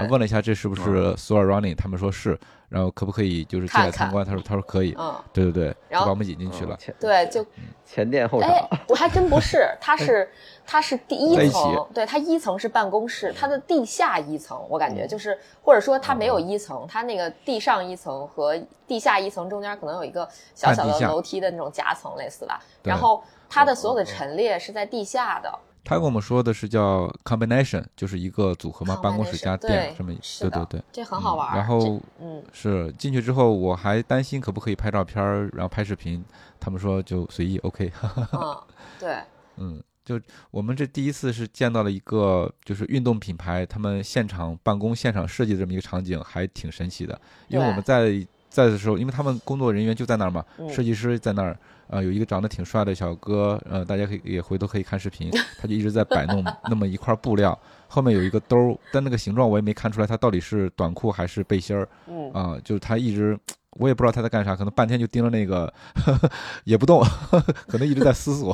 [0.09, 2.39] 问了一下这是不是 Soar Running，他们说是。
[2.71, 4.25] 然后可不可以就是进来参观？
[4.25, 6.77] 他说他说可以，嗯，对对对，然后把我们引进去了。
[6.97, 7.45] 对，就
[7.85, 8.49] 前店后厂。
[8.49, 10.31] 哎，我还真不是，他是
[10.65, 18.57] 他是第一层，对他一层是办公室，他的地下一层我感觉就是，或者说他没有一层，他那个地上一层和
[18.87, 22.57] 地下一层中间可能有一个小小的楼梯的那种夹层类似吧。
[22.83, 25.59] 然后他的所有的陈列是在地下的。
[25.83, 31.55] 他跟我们说的是叫 combination，就是一个组合嘛，办公室加店这么，对对对，这很好玩。
[31.55, 36.23] 然后，嗯，是进去之后我还担心可不可以拍照片，然后拍视频，
[36.59, 37.91] 他们说就随意，OK。
[38.33, 38.57] 嗯，
[38.99, 39.17] 对，
[39.57, 40.19] 嗯，就
[40.51, 47.19] 我们这第一次是见到了一个就是运动品牌，他们现场办公、现场设计的这么一个场景，还挺神奇的。
[47.47, 51.57] 因为我们在在的时候，因为他们工作人员就在那儿嘛，设计师在那儿。
[51.91, 57.57] 啊，有一个长得挺帅的小哥，呃，大家可以也回头可以看视频， 他就一直在摆弄那么一块布料，
[57.89, 63.37] 后面有一个兜，但那个形状我也没看出来，它到底是短裤还是背心儿，嗯，啊，就是他一直。
[63.79, 65.73] 我也不知道他在干啥，可能半天就盯着那个，
[66.65, 67.01] 也不动，
[67.67, 68.53] 可能一直在思索。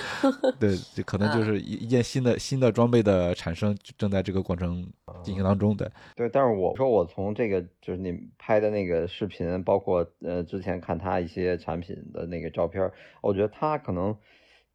[0.60, 4.86] 对，这可能就是一一件新的新的装备的产生，正在这个过程
[5.22, 5.74] 进行当中。
[5.74, 6.28] 对，对。
[6.28, 12.90] 但是我说，我从这个就是你拍的那个视频，包括呃之前看他一些产品的那个照片，
[13.22, 14.14] 我觉得他可能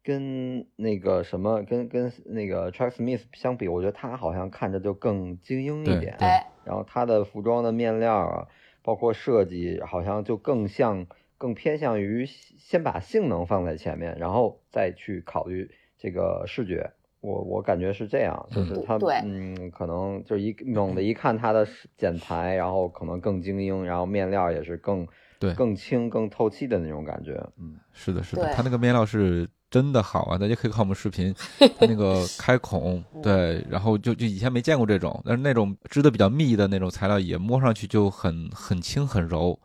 [0.02, 6.16] 跟那个什么，跟跟那个 Track Smith 相比，我觉得他好像看着就更精英一点。
[6.18, 6.28] 对
[6.64, 8.48] 然后他的服装的面料啊。
[8.86, 15.68] 包括设计好像就更像，更偏向于先把性能放在前面，然后再去考虑
[15.98, 16.92] 这个视觉。
[17.20, 25.04] 我我感觉是这样，就是他嗯，可能就是一猛的一看它的剪裁，然后可能更精英，然后面料也是更
[25.40, 27.32] 对更轻、更透气的那种感觉。
[27.58, 29.48] 嗯，是的，是的，它那个面料是。
[29.68, 30.38] 真的好啊！
[30.38, 31.34] 大家可以看我们视频，
[31.80, 39.58] 那个开孔，对，然后就就以前没见过这种，但是那种织的比较密的那种材料，也摸上去就很很轻很柔，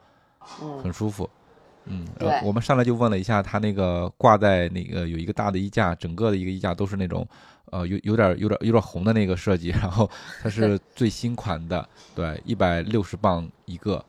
[0.84, 1.30] 很舒服。
[1.86, 2.06] 嗯，
[2.44, 7.28] 我们上来就问了一下，他那个挂在那个有一个大的衣架，整个的一个衣架都是那种，
[7.72, 10.10] 呃，有有点有点有点红的那个设计，然后
[10.42, 14.04] 它是最新款的，对，一百六十磅一个。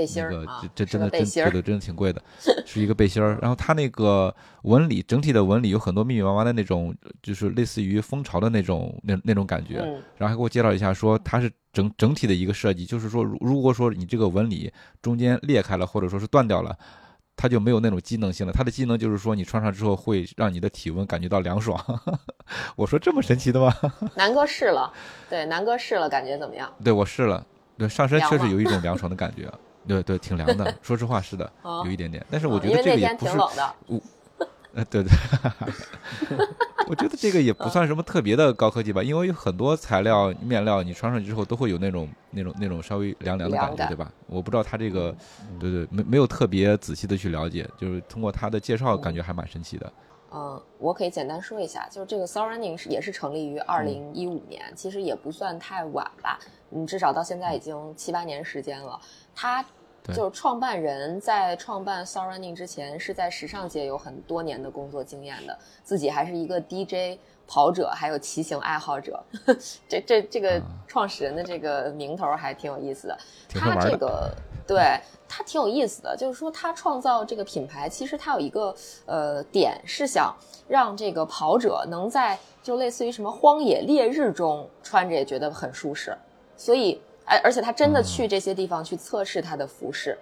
[0.00, 2.22] 背心儿啊，这这真的真对对，真的挺贵的，
[2.64, 3.38] 是一个背心儿。
[3.42, 9.76] 然后它那个纹理，整体的纹理有很多密密麻麻的那种，就是类似于蜂巢的那种那那种感觉。
[10.16, 16.74] 然后还给我介绍一下，说它是整整体的一个设计，就是说，如果说你这个纹理中间裂开了，或者说是断掉了，
[17.36, 18.52] 它就没有那种机能性了。
[18.54, 21.78] 它的机能就是说，你穿上之后会让你的体温感觉到凉爽。
[22.74, 23.70] 我说这么神奇的吗？
[24.16, 24.90] 南哥试了，
[25.28, 26.72] 对，南哥试了，感觉怎么样？
[26.82, 29.50] 对我试了，对上身确实有一种凉爽的感觉。
[29.86, 30.74] 对对，挺凉的。
[30.82, 31.50] 说实话，是的，
[31.84, 32.24] 有一点点。
[32.30, 33.36] 但是我觉得这个也不是，
[33.86, 34.00] 我，
[34.72, 35.10] 呃，对对，
[36.86, 44.12] 我觉得这个也不算什么特别的高科技吧，因为有很多材料面料，你穿上去之后都会有那种那种那种稍微凉凉的感觉，对吧？
[44.28, 45.12] 我不知道他这个，
[45.58, 49.92] 对对，没没有特别仔细的去了解，就是通过他的介绍，感觉还蛮神奇的。
[50.32, 56.38] 嗯，我可以简单说一下，就是这个 s o Running 是也是成立于二零一五年，其实也不算太晚吧，
[56.70, 59.00] 嗯，至少到现在已经七八年时间了。
[59.34, 59.64] 他
[60.12, 69.22] 就是创办人在创办 s o Running 之前，是在时尚界有很多年的工作经验的，自己还是一个 DJ 跑者，还有骑行爱好者。
[69.88, 74.32] 这这这个创始人的这个名头还挺有意思的，他这个。
[74.66, 78.72] 对他挺有意思的，就是说他创造这个品牌，其实他有一个
[79.04, 80.32] 呃点是想
[80.68, 86.16] 让这个跑者能在就类似于什么荒野烈日中穿着也觉得很舒适，
[86.56, 90.18] 所以而而且他真的去这些地方去测试他的服饰，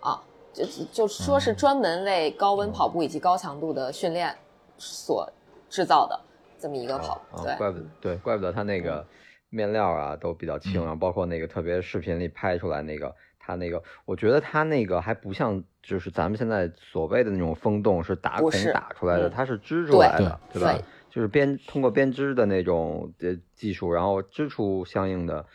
[0.00, 4.34] 啊，就就说是专门为高温跑步以及高强度的训练
[4.78, 5.30] 所
[5.68, 6.18] 制造的
[6.58, 9.06] 这么一个跑，对，怪不得对，怪不得他那个。
[9.48, 20.76] 面料啊都比较轻，嗯然后包括那个特别视频里拍出来那个，他那个，我觉得他那个还不像就是咱们现在所谓的那种风洞是打孔打出来的，嗯它是织出来的，对吧？
[21.08, 25.46] 就是编通过编织的那种呃技术，然后织出相应的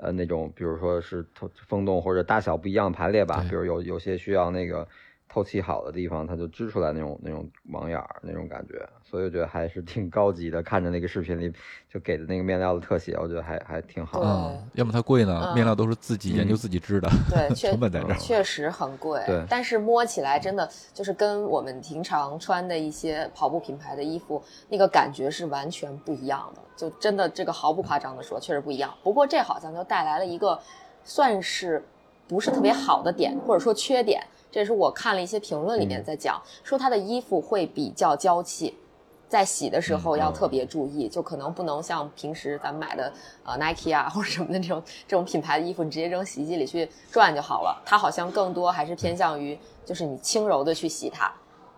[0.00, 1.24] 呃那种，比如说是
[1.68, 4.86] 风洞或者大小不一样的排列吧，比如有有些需要那个
[5.32, 10.60] 透气好的地方，它就织出来那种那种网眼儿那种感觉，所以我觉得还是挺高级的。
[10.60, 11.52] 看着那个视频里
[11.88, 14.26] 就给的那个面料的特写，我觉得还还挺好的。
[14.26, 18.16] 嗯，要么它贵呢，嗯面料都是自己研究嗯自己织的，对， 确成本在这儿。
[18.16, 28.92] 确实很贵，对但是摸起来真的就是跟我们平常穿的一些跑步品牌的衣服那个感觉是完全不一样的，就真的这个毫不夸张的说，确实不一样。
[29.04, 30.58] 不过这好像就带来了一个
[31.04, 31.84] 算是
[32.26, 34.20] 不是特别好的点，或者说缺点。
[34.50, 38.76] 这是我看了一些评论里面嗯在讲，说它的衣服会比较娇气。
[39.28, 43.12] 在洗的时候嗯要特别注意，就可能不能像平时咱们买的
[43.44, 47.80] 呃 Nike 啊或者什么的这种这种品牌的衣服，你直接扔洗衣机里去转就好了。
[47.86, 51.32] 它好像更多还是偏向于就是你轻柔的去洗它。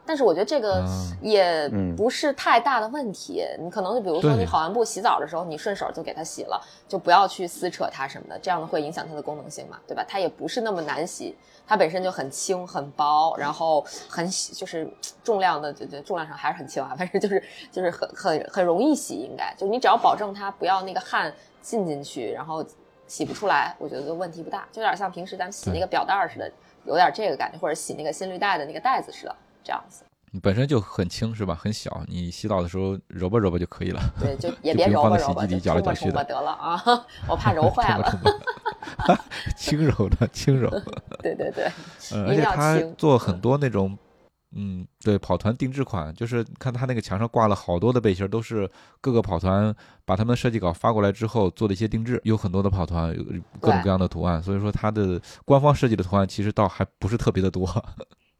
[0.04, 1.94] 但是我觉得这个嗯也嗯。
[1.94, 10.04] 不是太大的问题，你可能就比如说你跑完步洗澡的时候，你顺手就给它洗了，就不要去撕扯它什么的，这样的会影响它的功能性嘛，对吧？
[10.08, 11.36] 它也不是那么难洗，
[11.66, 14.90] 它本身就很轻很薄，然后很就是
[15.22, 19.54] 重量的，就就重量上还是很轻啊， 反正就是就是很很很容易洗，应该。
[19.56, 22.64] 就你只要保证它不要那个汗进进去，然后
[23.06, 26.50] 洗不出来，我觉得问题不大，就有点像平时咱们洗那个表带儿似的，
[26.86, 29.36] 有点这个感觉，或者洗那个心率带的那个带子似的。
[29.62, 31.54] 这样子，你本身就很轻是吧？
[31.54, 34.00] 很小，你洗澡的时候揉吧揉吧就可以了。
[34.20, 36.82] 对，就 也别放在揉吧揉吧，就洗衣机里搅来冲吧搅去的冲吧得了啊！
[37.28, 38.20] 我怕揉坏了。
[39.56, 40.68] 轻柔的轻柔，
[41.22, 41.70] 对对对，
[42.26, 43.96] 而且他做很多那种，
[44.52, 48.68] 嗯，对，跑团定制款，就是看他那个墙上挂了好多的背心儿，都是
[49.00, 53.24] 各个跑团把他们的设计稿发过来之后做的一些定制，有很多的跑团有
[53.60, 57.66] 各种各样的图案，所以说它的官方设计的图案其实倒还不是特别的多。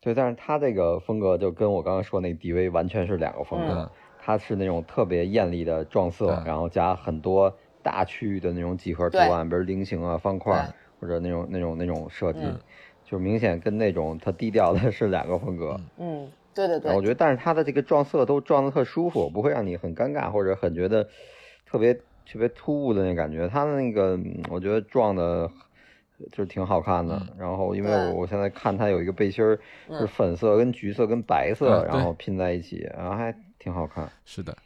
[0.02, 3.90] 对，但是它这个风格就跟我刚刚说那个 DV 完全是两个风格，嗯
[4.24, 12.58] 它是那种特别艳丽的撞色，嗯然后加很多大区域的那种几何图案，比如菱形啊、方块对或者那种那种那种设计，嗯
[13.04, 15.76] 就明显跟那种它低调的 是两个风格。
[15.98, 21.06] 嗯，对对对我，觉得，但是它的这个撞色都撞得特舒服，不会让你很尴尬或者很觉得
[21.66, 23.48] 特别特别突兀的那感觉。
[23.48, 25.50] 它的那个，嗯我觉得撞的
[26.30, 27.16] 就是挺好看的。
[27.16, 27.36] 嗯。
[27.38, 29.58] 然后，因为我我现在看它有一个背心儿
[29.88, 34.10] 是嗯粉色跟橘色跟白色，然后拼在一起，然后还挺好看。
[34.24, 34.56] 是的，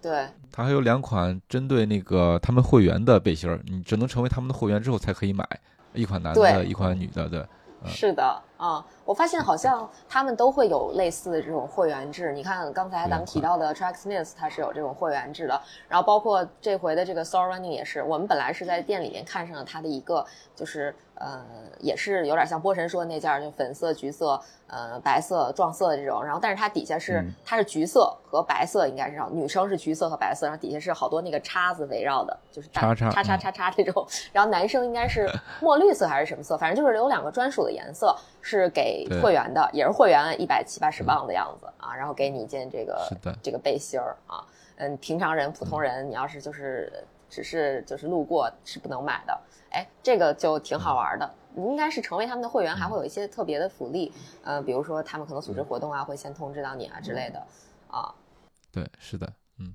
[0.00, 0.26] 对。
[0.50, 5.46] 它还有两款针对那个他们会员的背心儿，你只能成为他们的会员之后才可以买，
[5.92, 7.40] 一款男的，一款女的，对。
[7.40, 7.46] 嗯
[7.84, 12.32] 是的啊、我发现好像他们都会有类似的这种会员制。
[12.32, 21.40] 你看刚才咱们提到的 Tracksmith，它是有这种会员制的，然后包括这回的这个 Soul Running 也是，我们本来是在店里面看上了它的一个，就是呃，
[21.78, 27.32] 也是有点像波神说的那件儿，就粉色、橘色、呃白色撞色的这种，然后但是它底下是、嗯。
[27.44, 39.20] 它是橘色和白色，应该是让女生是橘色和白色，然后底下是好多那个叉子围绕的，就是大叉叉叉叉叉这种，然后男生应该是墨绿色还是什么色，反正就是有两个专属的颜色是给对。
[39.20, 43.08] 会员的，也是会员一百七八十磅的样子啊，然后给你一件这个
[43.42, 44.44] 这个背心儿啊，
[44.76, 46.92] 嗯，平常人普通人你要是就是
[47.28, 51.30] 只是就是路过是不能买的，哎，这个就挺好玩的。
[51.58, 54.12] 你应该是成为他们的会员，还会有一些特别的福利，
[54.44, 57.42] 呃，比如说他们可能组织活动啊，会先通知到你啊之类的，
[57.88, 58.14] 啊，
[58.70, 59.26] 对，是的，
[59.58, 59.72] 嗯，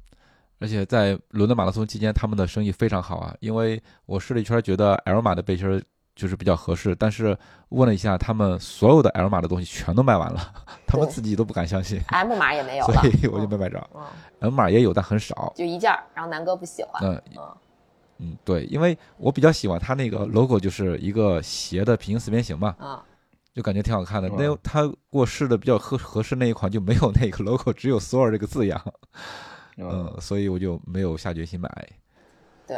[0.59, 5.81] 而且在伦敦马拉松期间，他们的生意非常好啊，因为我试了一圈，觉得 L 码的背心儿
[6.15, 7.37] 就是比较合适，但是
[7.69, 10.53] 问了一下，他们所有的 L 码的东西全都卖完了，
[10.85, 13.89] 他们自己都不敢相信，M 码也没有所，以我就没买着。
[13.95, 14.01] 嗯
[14.39, 15.51] ，M 码也有，但很少。
[15.55, 17.57] 就一件儿，然后南哥不喜欢，那嗯，
[18.19, 23.03] 嗯，对，因为我比较喜欢它那个 logo，就是一个斜的平行四边形嘛，啊，
[23.53, 24.29] 就感觉挺好看的。
[24.29, 28.79] 嗯那他给我试的比较合合适那一款就没有那个 logo，只有 Soar 这个字样，
[29.77, 31.69] 嗯，所以我就没有下决心买。
[32.67, 32.77] 对，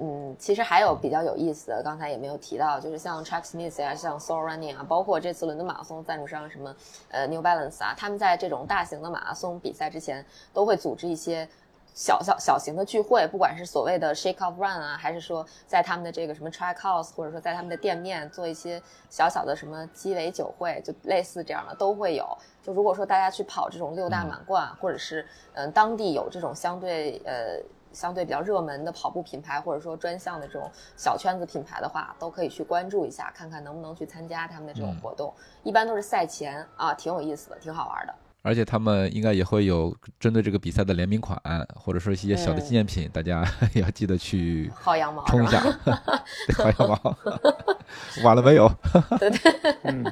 [0.00, 6.74] 嗯，其实还有比较有意思的，刚才也没有提到，就是像 Tracksmith 啊，像 Soul Running 啊，包括这次伦敦马拉松赞助商什么
[7.10, 11.48] 呃 New Balance 啊，他们在这种大型的马拉松比赛之前，都会组织一些。
[11.94, 18.80] 小小小型的聚会，不管是所谓的 shake off run 啊，还是说在他们的这个什么 track house，或者说在他们的店面做一些
[19.10, 22.24] 小小的什么鸡尾酒会，就类似这样的都会有。
[22.62, 27.60] 就如果说大家去跑这种六大满贯，或者是嗯、当地有这种相对呃
[27.98, 35.34] 相对比较热门的跑步品牌，或者说专项的这种小圈子品牌的话，都可以去关注一下，看看能不能去参加他们的这种嗯活动。
[35.64, 38.14] 一般都是赛前啊，挺有意思的，挺好玩的。
[38.42, 41.36] 而且他们应该也会有针对这个比赛的联名款，
[41.74, 43.44] 或者说一些小的纪念品，大家
[43.74, 45.60] 也要记得去薅羊毛冲一下，
[46.54, 47.16] 薅羊毛，
[48.22, 48.70] 晚了没有？
[49.18, 50.04] 对对，嗯。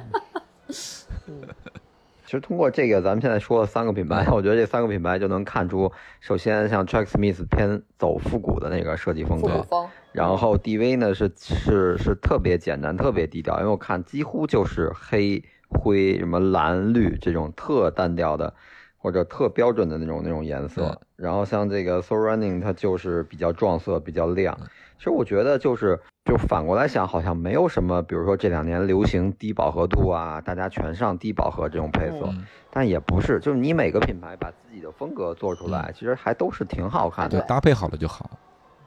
[2.27, 9.65] 其实通过这个，咱们现在说了三个品牌，我觉得这三个品牌就能看出，首先像 Tracksmith 偏走复古的那个设计风格，
[10.11, 18.53] 然后 DV 呢是是是特别简单、特别低调，因为我看几乎就是黑灰、什么蓝绿这种特单调的
[18.97, 24.59] 或者特标准的那种那种颜色，然后像这个 Soul Running 它就是比较撞色、比较亮。
[24.97, 25.99] 其实我觉得就是。
[26.27, 32.29] 就反过来想，好像没有什么，比如说这两年流行低饱和度啊，大家全上低饱和这种配色，
[32.69, 38.29] 但也不是，就是你每个品牌把自己的风格做出来，其实还都是挺好看的，搭配好了就好，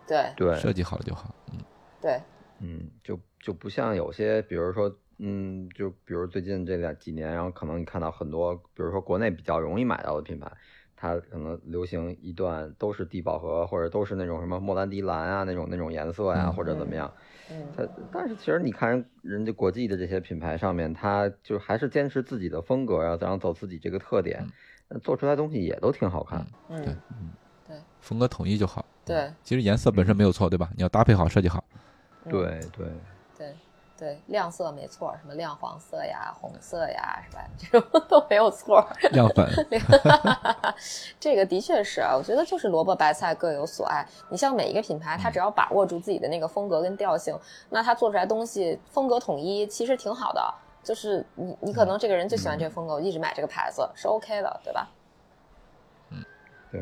[0.06, 1.58] 对对，设计好了就好，嗯，
[2.02, 2.20] 对，
[2.58, 10.52] 嗯，就就不像有些，比如说，嗯，就比如最近这两几年，然后可能你看到很多，比如说国内比较容易买到的品牌。
[11.00, 17.10] 它可能流行一段都是低饱和，或者都是那种什么莫兰迪蓝啊那种那种颜色呀，或者怎么样。
[17.50, 17.66] 嗯。
[17.74, 24.46] 它但是其实你看人家国际的这些品牌上面，它就还是坚持自己的风格，然后然后走自己这个特点，
[25.02, 26.46] 做出来东西也都挺好看。
[26.68, 26.84] 嗯。
[26.84, 27.30] 对，嗯，
[27.66, 28.84] 对，风格统一就好。
[29.06, 29.32] 对。
[29.42, 30.70] 其实颜色本身没有错，对吧？
[30.76, 31.64] 你要搭配好，设计好。
[32.28, 32.86] 对对。
[34.00, 34.18] 对。
[34.26, 37.46] 亮色没错，什么亮黄色呀、红色呀，是吧？
[37.58, 38.84] 这种 都没有错。
[39.12, 39.46] 亮粉，
[41.20, 44.04] 这个的确是啊，我觉得就是萝卜白菜各有所爱。
[44.30, 47.38] 你像每一个品牌，它只要把握住自己的那个风格跟调性，
[47.68, 50.54] 那它做出来东西风格统一，其实挺好的。
[50.82, 54.88] 就是你，你可能这个人就喜欢这个风格，我一直买这个牌子是 OK 的，对吧？
[56.10, 56.24] 嗯，
[56.72, 56.80] 对。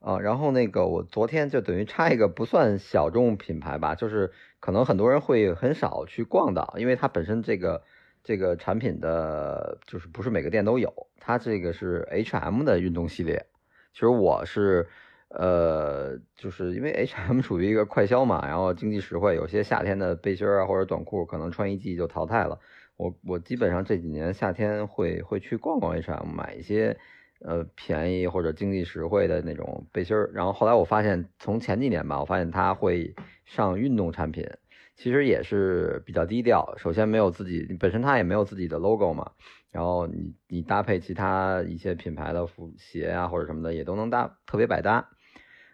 [0.00, 7.82] 啊，然后那个我昨天就等于插一个不算小众品牌吧，就是可能很多人会很少去逛到，因为它本身这个
[8.24, 13.46] 这个产品的就是不是每个店都有，它这个是 H&M 的运动系列。
[13.92, 14.88] 其实我是
[15.28, 22.58] 呃，就是因为 H&M 属于一个快销嘛，然后经济实惠，有些夏天的背心啊或者短裤可能穿一季就淘汰了。
[22.96, 26.98] 我我基本上这几年夏天会会去逛逛 H&M，买一些。
[27.40, 33.14] 呃，便宜或者经济实惠的那种背心儿，然后后来我发现，从前几年吧，我发现它会
[33.44, 34.48] 上运动产品，
[34.94, 36.74] 其实也是比较低调。
[36.78, 39.32] 首先没有自己本身它也没有自己的 logo 嘛，
[39.70, 45.10] 然后你你搭配其他一些品牌的服鞋啊或者什么的也都能搭，特别百搭。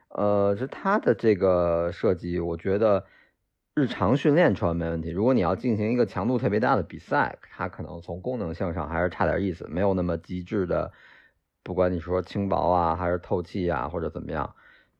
[0.08, 3.04] 呃，是它的这个设计，我觉得
[3.74, 5.10] 日常训练穿没问题。
[5.10, 10.92] 如果你要进行一个强度特别大的比赛，它可能从功能性上还是差点意思，没有那么极致的。
[11.64, 14.54] 不管你说轻薄啊，还是透气啊，或者怎么样，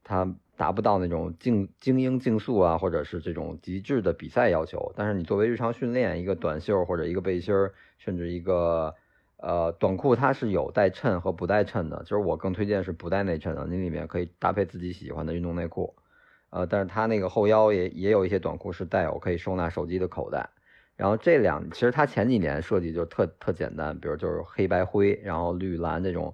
[0.04, 4.92] 它达不到那种竞精英竞速啊，或者是这种极致的比赛要求。
[4.94, 8.94] 但是你作为日常训练，一个短袖或者一个背心儿，甚至一个
[9.38, 12.04] 呃短裤，它是有带衬和不带衬的。
[12.04, 15.96] 就是我更推荐是不带内衬的，你里面可以搭配自己喜欢的运动内裤。
[16.50, 20.50] 呃，但是它那个后腰也也有一些短裤是带有可以收纳手机的口袋。
[20.94, 26.32] 然后这两其实它前几年设计就特特简单，比如就是黑白灰，然后绿蓝这种。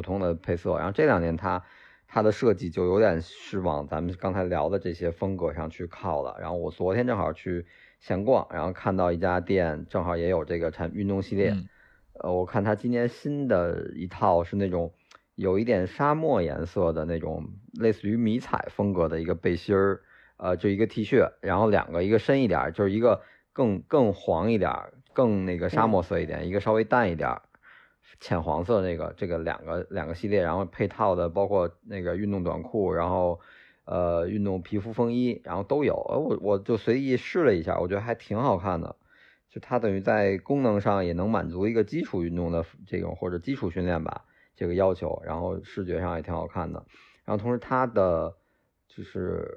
[0.00, 1.62] 普通的配色，然后这两年它
[2.08, 6.38] 它的设计就有点是往咱们刚才聊的这些风格上去靠了。
[6.40, 7.66] 然后我昨天正好去
[7.98, 11.54] 闲逛，然后看到一家店正好也有这个产运动系列，
[12.14, 14.94] 呃，我看它今年新的一套是那种
[15.34, 20.00] 有一点沙漠颜色的那种类似于迷彩风格的一个背心儿，
[20.38, 23.20] 呃，就一个 T 恤，然后两个，一个深一点，就是一个
[23.52, 24.72] 更更黄一点，
[25.12, 27.28] 更那个沙漠色一点，一个稍微淡一点。
[28.20, 33.40] 浅黄色那个，这个两个两个系列，然后配套的包括那个运动短裤，然后
[33.84, 35.94] 呃运动皮肤风衣，然后都有。
[35.94, 38.96] 呃我我就随意试了一下，我觉得还挺好看的。
[39.48, 44.24] 就它等于在功能上也能满足一个基础运动的这种或者基础训练吧
[44.54, 46.84] 这个要求，然后视觉上也挺好看的。
[47.24, 48.36] 然后同时它的
[48.86, 49.48] 就是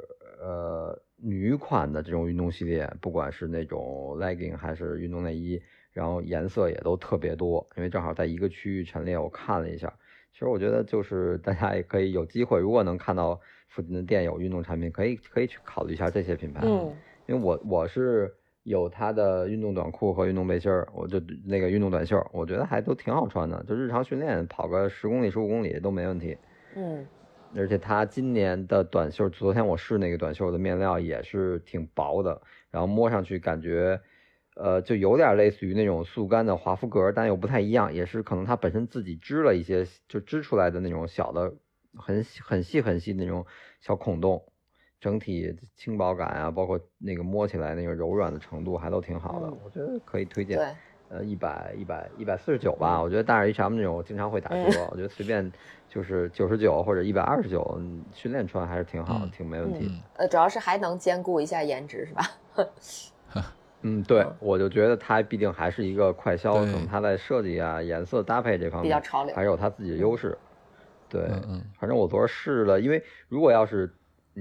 [0.42, 5.62] 呃女款的这种运动系列，不管是那种 legging 还是运动内衣。
[5.94, 9.94] 然后颜色也都特别多，因为正好在一个区域陈列，我看了一下。
[10.34, 16.62] 其实我觉得就是大家也可以有机会，如果能看到附近的店有运动产品，可以可以去考虑一下这些品牌。
[16.66, 16.92] 嗯，
[17.28, 18.34] 因为我我是
[18.64, 26.36] 有它的运动短裤和运动背心儿，我就那个运动短袖，我觉得还都挺好穿的，就日常训练跑个十公里、十五公里都没问题。
[26.76, 27.06] 嗯，
[27.56, 32.42] 而且它今年的短袖，昨天我试那个短袖的面料也是挺薄的，
[32.72, 34.02] 然后摸上去感觉。
[34.56, 41.54] 呃，就有点类似于那种速干的华夫格，但又不太一样，也是可能它本身自己织了一些，就织出来的那种小的、
[41.96, 43.46] 很很细很细那种
[43.82, 44.44] 小孔洞，
[45.00, 50.58] 整体轻薄感啊，包括那个摸起来那个柔软的程度还都挺好的，我觉得可以推荐。
[50.58, 50.68] 对，
[51.10, 53.02] 呃一百一百一百四十九吧。
[53.02, 55.52] 我觉得但是 H&M 那种经常会打折，我觉得随便
[55.90, 57.80] 就是九十九或者一百二十九，
[58.14, 59.92] 训练穿还是挺好，挺没问题。
[60.16, 62.24] 呃，主要是还能兼顾一下颜值，是吧？
[63.84, 70.38] 嗯，对，我就觉得它毕竟还是一个快消，可能它在设计啊、颜色搭配这方面比较潮流，还是有它自己的优势。
[71.10, 71.30] 对，
[71.78, 73.94] 反正我昨儿试了，因为如果要是，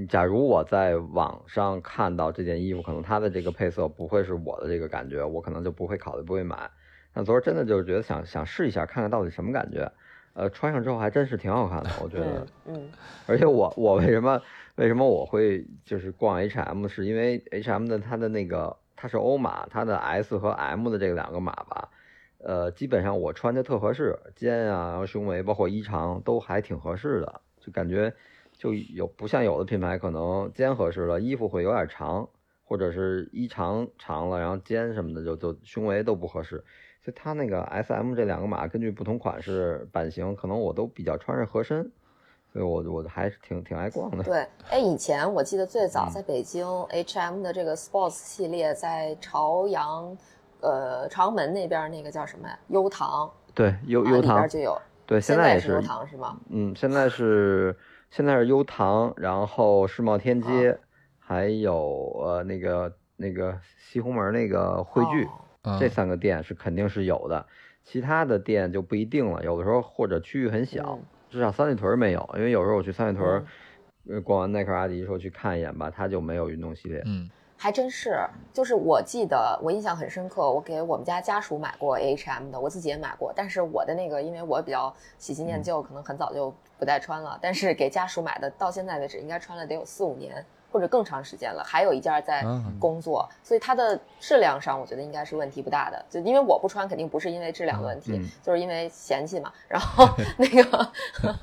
[0.09, 6.71] 假如我在网上看到这件衣服，可能它的这个配色不会是我的这个感觉，我可能就不会考虑，不会买。
[7.13, 9.91] 但昨儿真的就是觉得想想试一下，看看到底什么感觉。
[10.35, 12.47] 呃，穿上之后还真是挺好看的，我觉得。
[12.67, 12.89] 嗯。
[13.27, 14.41] 而且我我为什么
[14.77, 18.77] 为什么我会就是逛 H&M，是因为 H&M 的它的那个。
[19.03, 21.89] 它是欧码，它的 S 和 M 的这两个码吧，
[22.39, 28.15] 呃，基本上我穿的特合适，肩啊，然后胸围，包括衣长都还挺合适的，就感觉
[28.53, 32.29] 就有不像有的品牌可能肩合适了，衣服会有点长，
[32.63, 36.65] 或者是衣长长了，然后肩什么的就就胸围都不合适，
[37.01, 41.91] 所以它那个 S、M 这两个码根据不同款式版型，可能我都比较穿着合身。
[42.53, 44.23] 所以我我还是挺挺爱逛的。
[44.23, 50.17] 对，哎，以前我记得最早在北京 H&M 的这个 Sports 系列，在朝阳，
[50.61, 52.59] 呃，朝阳门那边那个叫什么呀？
[52.69, 53.31] 优唐。
[53.55, 54.79] 对，优优唐里边就有。
[55.07, 56.39] 对，现在也是优唐是吗？
[56.51, 57.75] 嗯，现在是
[58.11, 60.79] 现在是优唐，然后世贸天阶，
[61.19, 65.27] 还有呃那个那个西红门那个汇聚，
[65.81, 67.47] 这三个店是肯定是有的，
[67.83, 70.99] 其他的店就不一定了，有的时候或者区域很小。
[71.33, 73.43] 至少三里屯没有，因为有时候我去三里屯，
[74.07, 77.03] 呃，逛完耐克、阿迪，说去看一眼吧，它就没有运动系列。
[77.07, 77.27] 嗯，
[77.57, 78.19] 还真是，
[78.53, 90.45] 就是我记得我印象很深刻，我给我们家家属买过 H&M 的，我自己也买过，但是我的那个，因为我比较喜新厌旧，可能很早就不再穿了，但是给家属买的，到现在为止应该穿了得有四五年。
[90.73, 92.43] 或者更长时间了，还有一件在
[92.81, 96.03] 工作，所以它的质量上，我觉得应该是问题不大的。
[96.09, 99.53] 就因为我不穿，肯定不是因为质量的问题，就是因为嫌弃嘛。
[99.69, 100.09] 然后
[100.39, 100.93] 那个，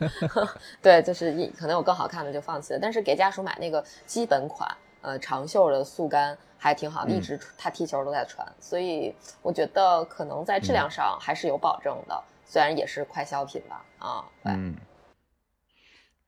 [0.82, 2.80] 对，就是可能有更好看的就放弃了。
[2.82, 4.69] 但是给家属买那个基本款，
[5.01, 13.86] 呃，长袖的速干还挺好，一直他踢球都在穿，所以我觉得可能在质量上还是有保证的，虽然也是快消品吧。
[13.99, 14.75] 啊，嗯。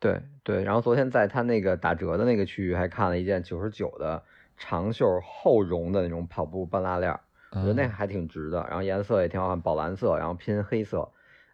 [0.02, 4.24] 对对，然后昨天在他那个打折的那个区域还看了一件九十九的
[4.58, 7.12] 长袖厚绒的那种跑步半拉链，
[7.52, 11.08] 我觉得那个还挺值的，然后颜色也挺好看，宝蓝色，然后拼黑色，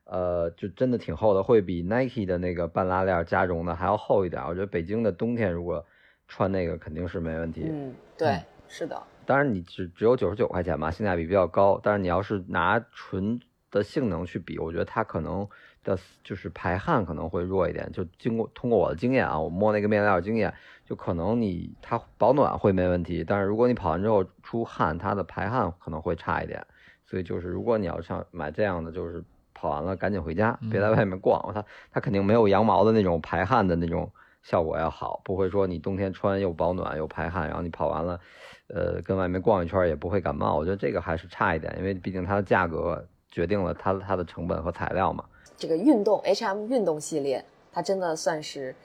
[0.05, 4.41] 呃，就真的挺厚的，会比 Nike 的那个半拉链加绒的还要厚一点。
[4.43, 5.85] 我觉得北京的冬天如果
[6.29, 7.67] 穿那个肯定是没问题。
[7.69, 8.39] 嗯，对，
[8.69, 8.97] 是的。
[9.25, 13.37] 当然你只只有九十九块钱嘛，性价比比较高，但是你要是拿纯
[13.69, 15.45] 的性能去比，我觉得它可能。
[15.87, 20.53] 的就是排汗可能会弱一点，就经过通过我的经验啊，我摸那个面料经验，
[20.85, 26.67] 就可能你它保暖会没问题，但是如果你跑完之后出汗，它的排汗可能会差一点。
[27.05, 29.23] 所以就是如果你要像买这样的，就是
[29.53, 34.11] 跑完了赶紧回家，别在外面逛，它它肯定没有羊毛的那种排汗的那种
[34.43, 38.19] 效果要好，不会说你冬天穿又保暖又排汗，然后你跑完了，
[38.67, 40.57] 呃，跟外面逛一圈也不会感冒。
[40.57, 45.23] 我觉得这个还是差一点，因为毕竟它的价格决定了它它的成本和材料嘛。
[45.57, 48.75] 这个运动 H&M 运动系列，它真的算是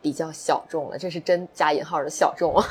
[0.00, 2.64] 比较小众了，这是真加引号的小众啊。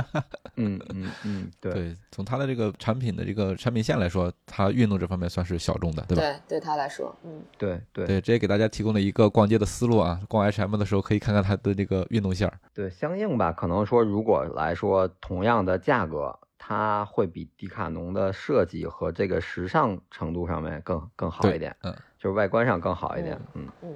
[0.56, 6.22] 嗯嗯嗯，对，从它的这个产品的这个产品线来说，它运动这方面算是小众的，对吧？
[6.22, 10.20] 对，对它来说，嗯，对对对，这也给大家提供了一个逛街的思路啊。
[10.28, 12.60] 逛 H&M 的时候可以看看它的这个运动线儿。
[12.74, 21.74] 对，相应吧，可能说如果来说同样的价格，它会比迪卡侬的设计和这个时尚程度上面更更好一点。
[21.82, 21.94] 嗯。
[22.20, 23.94] 就是外观上更好一点，嗯嗯，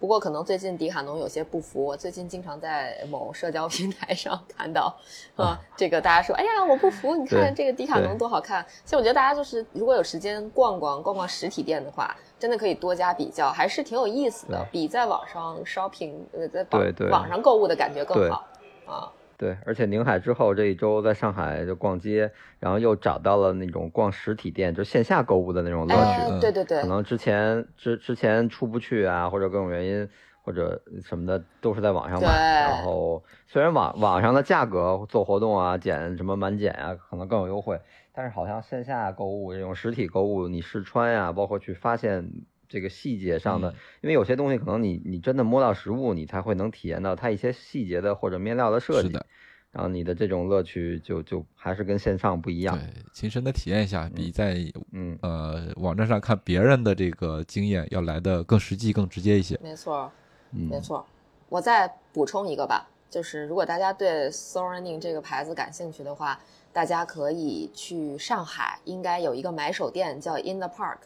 [0.00, 4.96] 不过可能最近迪卡侬有些不服，我最近经常在某社交平台上看到，
[5.36, 8.64] 啊，这个大家说，哎呀，我不服，你看这个迪卡侬多好看。
[8.84, 18.48] 其实我觉得大家就是如果有时间逛逛逛逛实体店的话，真的可以多加比较，还是挺有意思的，比在网上 shopping 呃在网网上购物的感觉更好。
[18.86, 19.12] 啊。
[19.38, 26.40] 对，而且宁海之后这一周在上海就逛街，然后又找到了那种逛实体店，就线下购物的那种乐趣。
[26.40, 30.08] 对对对，可能之前之之前出不去啊，或者各种原因
[30.42, 32.28] 或者什么的，都是在网上买。
[32.28, 37.80] 然后虽然网网上的价格做活动啊，减什么满减啊，可能更有优惠，
[38.12, 42.28] 但是好像线下购物这种实体购物，你试穿呀，包括去发现。
[42.68, 49.08] 这个细节上的，因为有些东西可能你你真的摸到实物，你才会能体验到它一些细节的或者面料的设计。
[49.08, 49.24] 的，
[49.72, 52.78] 然后你的这种乐趣就就还是跟线上不一样。
[52.78, 54.56] 对，亲身的体验一下，比在
[54.92, 59.58] 嗯呃网站上看别人的这个经验要来的更实际、更直接一些。
[59.62, 60.10] 没错，
[60.50, 61.06] 没错。
[61.48, 66.38] 我再补充一个吧，就是如果大家对 Soul Running 这个牌子感兴趣的话。
[66.70, 70.98] 大家可以去上海，应该有一个买手店叫 In the Park，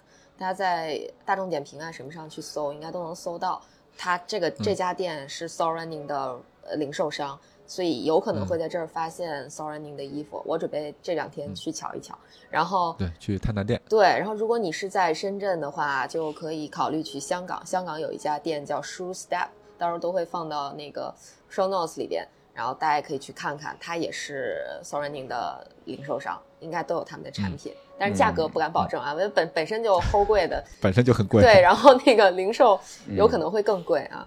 [0.42, 3.62] 大家在大众点评啊什么上去搜，应该都能搜到。
[3.96, 10.42] 它这个这家店是 Soul Running 的呃零售商，所以有可能会在这儿发现 Soul Running 的衣服。
[10.44, 12.18] 我准备这两天去瞧一瞧，
[12.50, 13.80] 然后对，去探探店。
[13.88, 17.64] 对，然后如果你是在深圳的话，就可以考虑去香港。
[17.64, 19.46] 香港有一家店叫 Shoe Step，
[19.78, 21.14] 到时候都会放到那个
[21.48, 22.26] Show Notes 里边。
[22.52, 31.42] 然后大家可以去看看，它也是 s o r r n i n g 的零售商，应该都有他们的产品，但是价格不敢保证啊，因为本本身就齁贵的， 本身就很贵。
[31.42, 34.26] 对，然后那个零售有可能会更贵啊。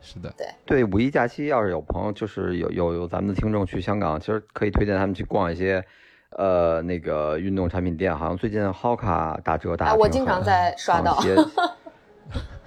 [0.00, 5.84] 是的，对对，五一假期要是有朋友，就是有有有咱们的听众去香港，其实可以推荐他们去逛一些，
[6.30, 11.18] 呃，那个运动产品店，好像最近 Hoka 打折打，我经常在刷到。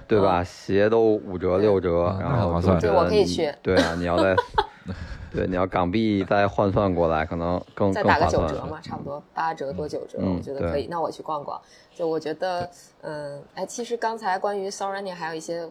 [0.07, 0.43] 对吧？
[0.43, 3.53] 鞋都五折六折，然后对，我可以去。
[3.61, 4.35] 对啊，你要在，
[5.31, 10.87] 对，你要港币再换算过来，可能更再打个九折嘛，差不多八折多九折，我觉得可以。
[10.87, 11.59] 那我去逛逛。
[11.93, 12.69] 就我觉得，
[13.01, 15.69] 嗯，哎，其实刚才关于 s o r r n i n g 还有一些。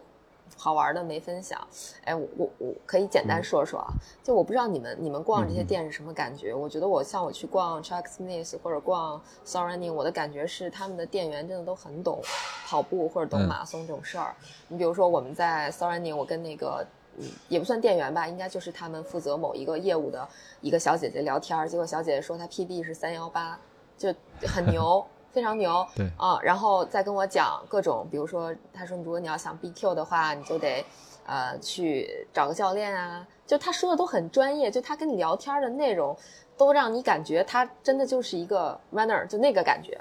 [0.57, 1.61] 好玩的没分享，
[2.05, 3.93] 哎，我我我可以简单说说啊，
[4.25, 6.53] 就我不知道你们你们逛这些店是什么感觉？
[6.53, 12.21] 我觉得我像我去逛 Tracksmith 或者逛 s o r Running，我的感觉是他们的店员真的都很懂
[12.67, 14.35] 跑步或者懂马拉松这种事儿。
[14.69, 16.85] 你比如说我们在 s o r Running，我跟那个
[17.21, 20.29] 嗯也不算店员吧，应该就是他们负责某一个业务的
[20.61, 23.59] 一个小姐姐聊天，结果小姐姐说她 PB 是三幺八，
[23.97, 24.15] 就
[24.47, 25.05] 很牛。
[25.31, 30.83] 非常牛，对啊，然后再跟我讲各种，比如说，她说如果你要想 BQ 的话，你就得，
[31.27, 36.17] 呃，去找个教练啊，就她说的都很专业，就她跟你聊天的内容，
[36.57, 40.01] 都让你感觉她真的就是一个 runner，就那个感觉，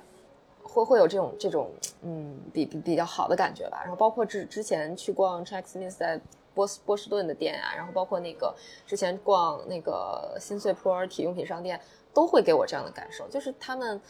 [0.63, 1.69] 会会有这种这种，
[2.03, 3.79] 嗯，比比比较好的感觉吧。
[3.81, 6.19] 然后包括之之前去逛 Tracksmith 在
[6.57, 8.53] 波斯波士顿的店啊，然后包括那个
[8.85, 11.79] 之前逛那个新穗坡体育用品商店，
[12.13, 14.01] 都会给我这样的感受，就是他们。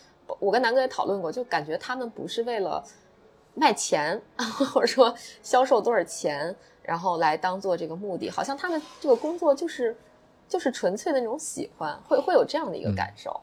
[0.41, 2.83] 我跟南哥也讨论过，就感觉他们不是为了
[3.53, 4.21] 卖钱，
[4.73, 9.95] 或者说销售多少钱，然后来当做这个目的，好像他们这个工作就是
[10.49, 13.39] 就是纯粹的那种喜欢，会会有这样的一个感受。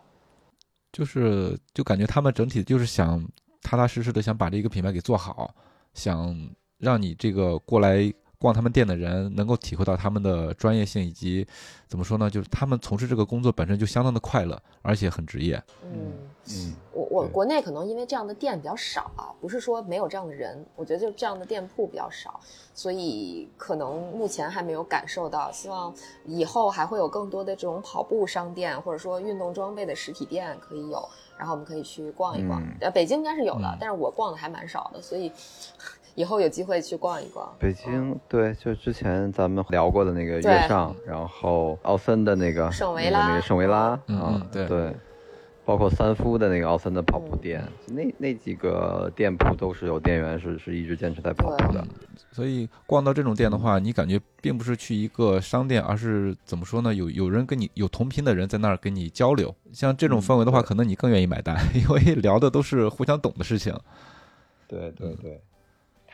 [0.93, 3.27] 就是就感觉他们整体就是想
[3.63, 5.55] 踏踏实实的想把这个品牌给做好，
[5.95, 6.37] 想
[6.77, 8.13] 让你这个过来。
[8.45, 11.47] 逛他们店的人能够体会到他们的专业性，以及
[11.89, 12.29] 怎么说呢？
[12.29, 15.57] 就是他们从事这个工作本身就相当的快乐，而且很职业。
[15.83, 16.13] 嗯
[16.51, 22.39] 嗯，我我国内可能因为这样的店比较少啊，不是说没有这样的人，我觉得就这样的店铺比较少，
[22.75, 25.51] 所以可能目前还没有感受到。
[25.51, 25.95] 希望
[26.27, 31.03] 以后还会有更多的这种跑步商店，或者说运动装备的实体店可以有，
[31.39, 32.63] 然后我们可以去逛一逛。
[32.83, 35.33] 呃，北京应该是有的，但是我逛的还蛮少的，所以。
[36.15, 37.49] 以后有机会去逛一逛。
[37.59, 44.67] 北京，对，就之前咱们聊过的那个月上，然后奥森的那个圣维拉，那个圣维拉，嗯，对。
[44.67, 44.95] 对，
[45.65, 51.83] 包括三夫的那个奥森的跑步店，那那几个店铺都是有店员是是一直坚持在跑步的，
[52.31, 56.95] 所以逛到这种店的话，你感觉并不是去一个商店，而是怎么说呢？
[56.95, 63.75] 有有人跟你有同频的人在那儿跟你交流，像这种氛围的话，可能你更愿意买单， 因为聊的都是互相懂的事情。
[64.69, 65.41] 对对对。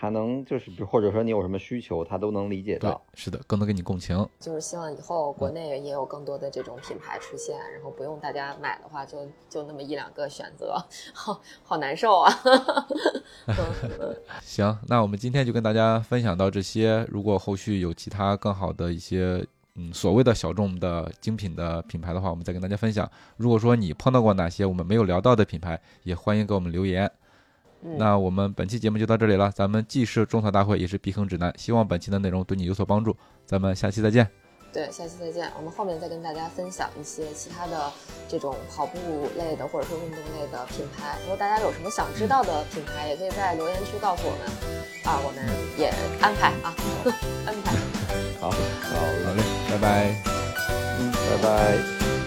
[0.00, 2.98] 他能就是，或者说你有什么需求，他都能理解到。
[3.12, 4.26] 是的，更能跟你共情。
[4.38, 10.82] 就是希望以后国内也有更多的这种品牌出现，然后不用大家买的话，就就那么一两个选择，
[11.12, 12.32] 好好难受啊。
[14.40, 17.06] 行，那我们今天就跟大家分享到这些。
[17.10, 23.06] 如果后续有其他更好的一些，嗯，所谓的小众的精品的品牌的话，我们再跟大家分享。
[23.36, 27.10] 如果说你碰到过哪些我们没有聊到的品牌，也欢迎给我们留言。
[27.82, 29.50] 那我们本期节目就到这里了。
[29.50, 31.52] 咱们既是种草大会，也是避坑指南。
[31.56, 33.16] 希望本期的内容对你有所帮助。
[33.46, 34.28] 咱们下期再见。
[34.72, 35.50] 对，下期再见。
[35.56, 37.90] 我们后面再跟大家分享一些其他的
[38.28, 38.98] 这种跑步
[39.36, 41.16] 类的或者说运动类的品牌。
[41.22, 44.40] 如果大家有什么想知道的品牌，也可以在留言区告诉我们
[45.04, 45.44] 啊，我们
[45.76, 45.88] 也
[46.20, 46.72] 安排啊，
[47.46, 47.72] 安排。
[48.40, 48.56] 好，好，
[48.90, 50.22] 好嘞，拜拜。
[51.00, 52.19] 嗯，拜拜。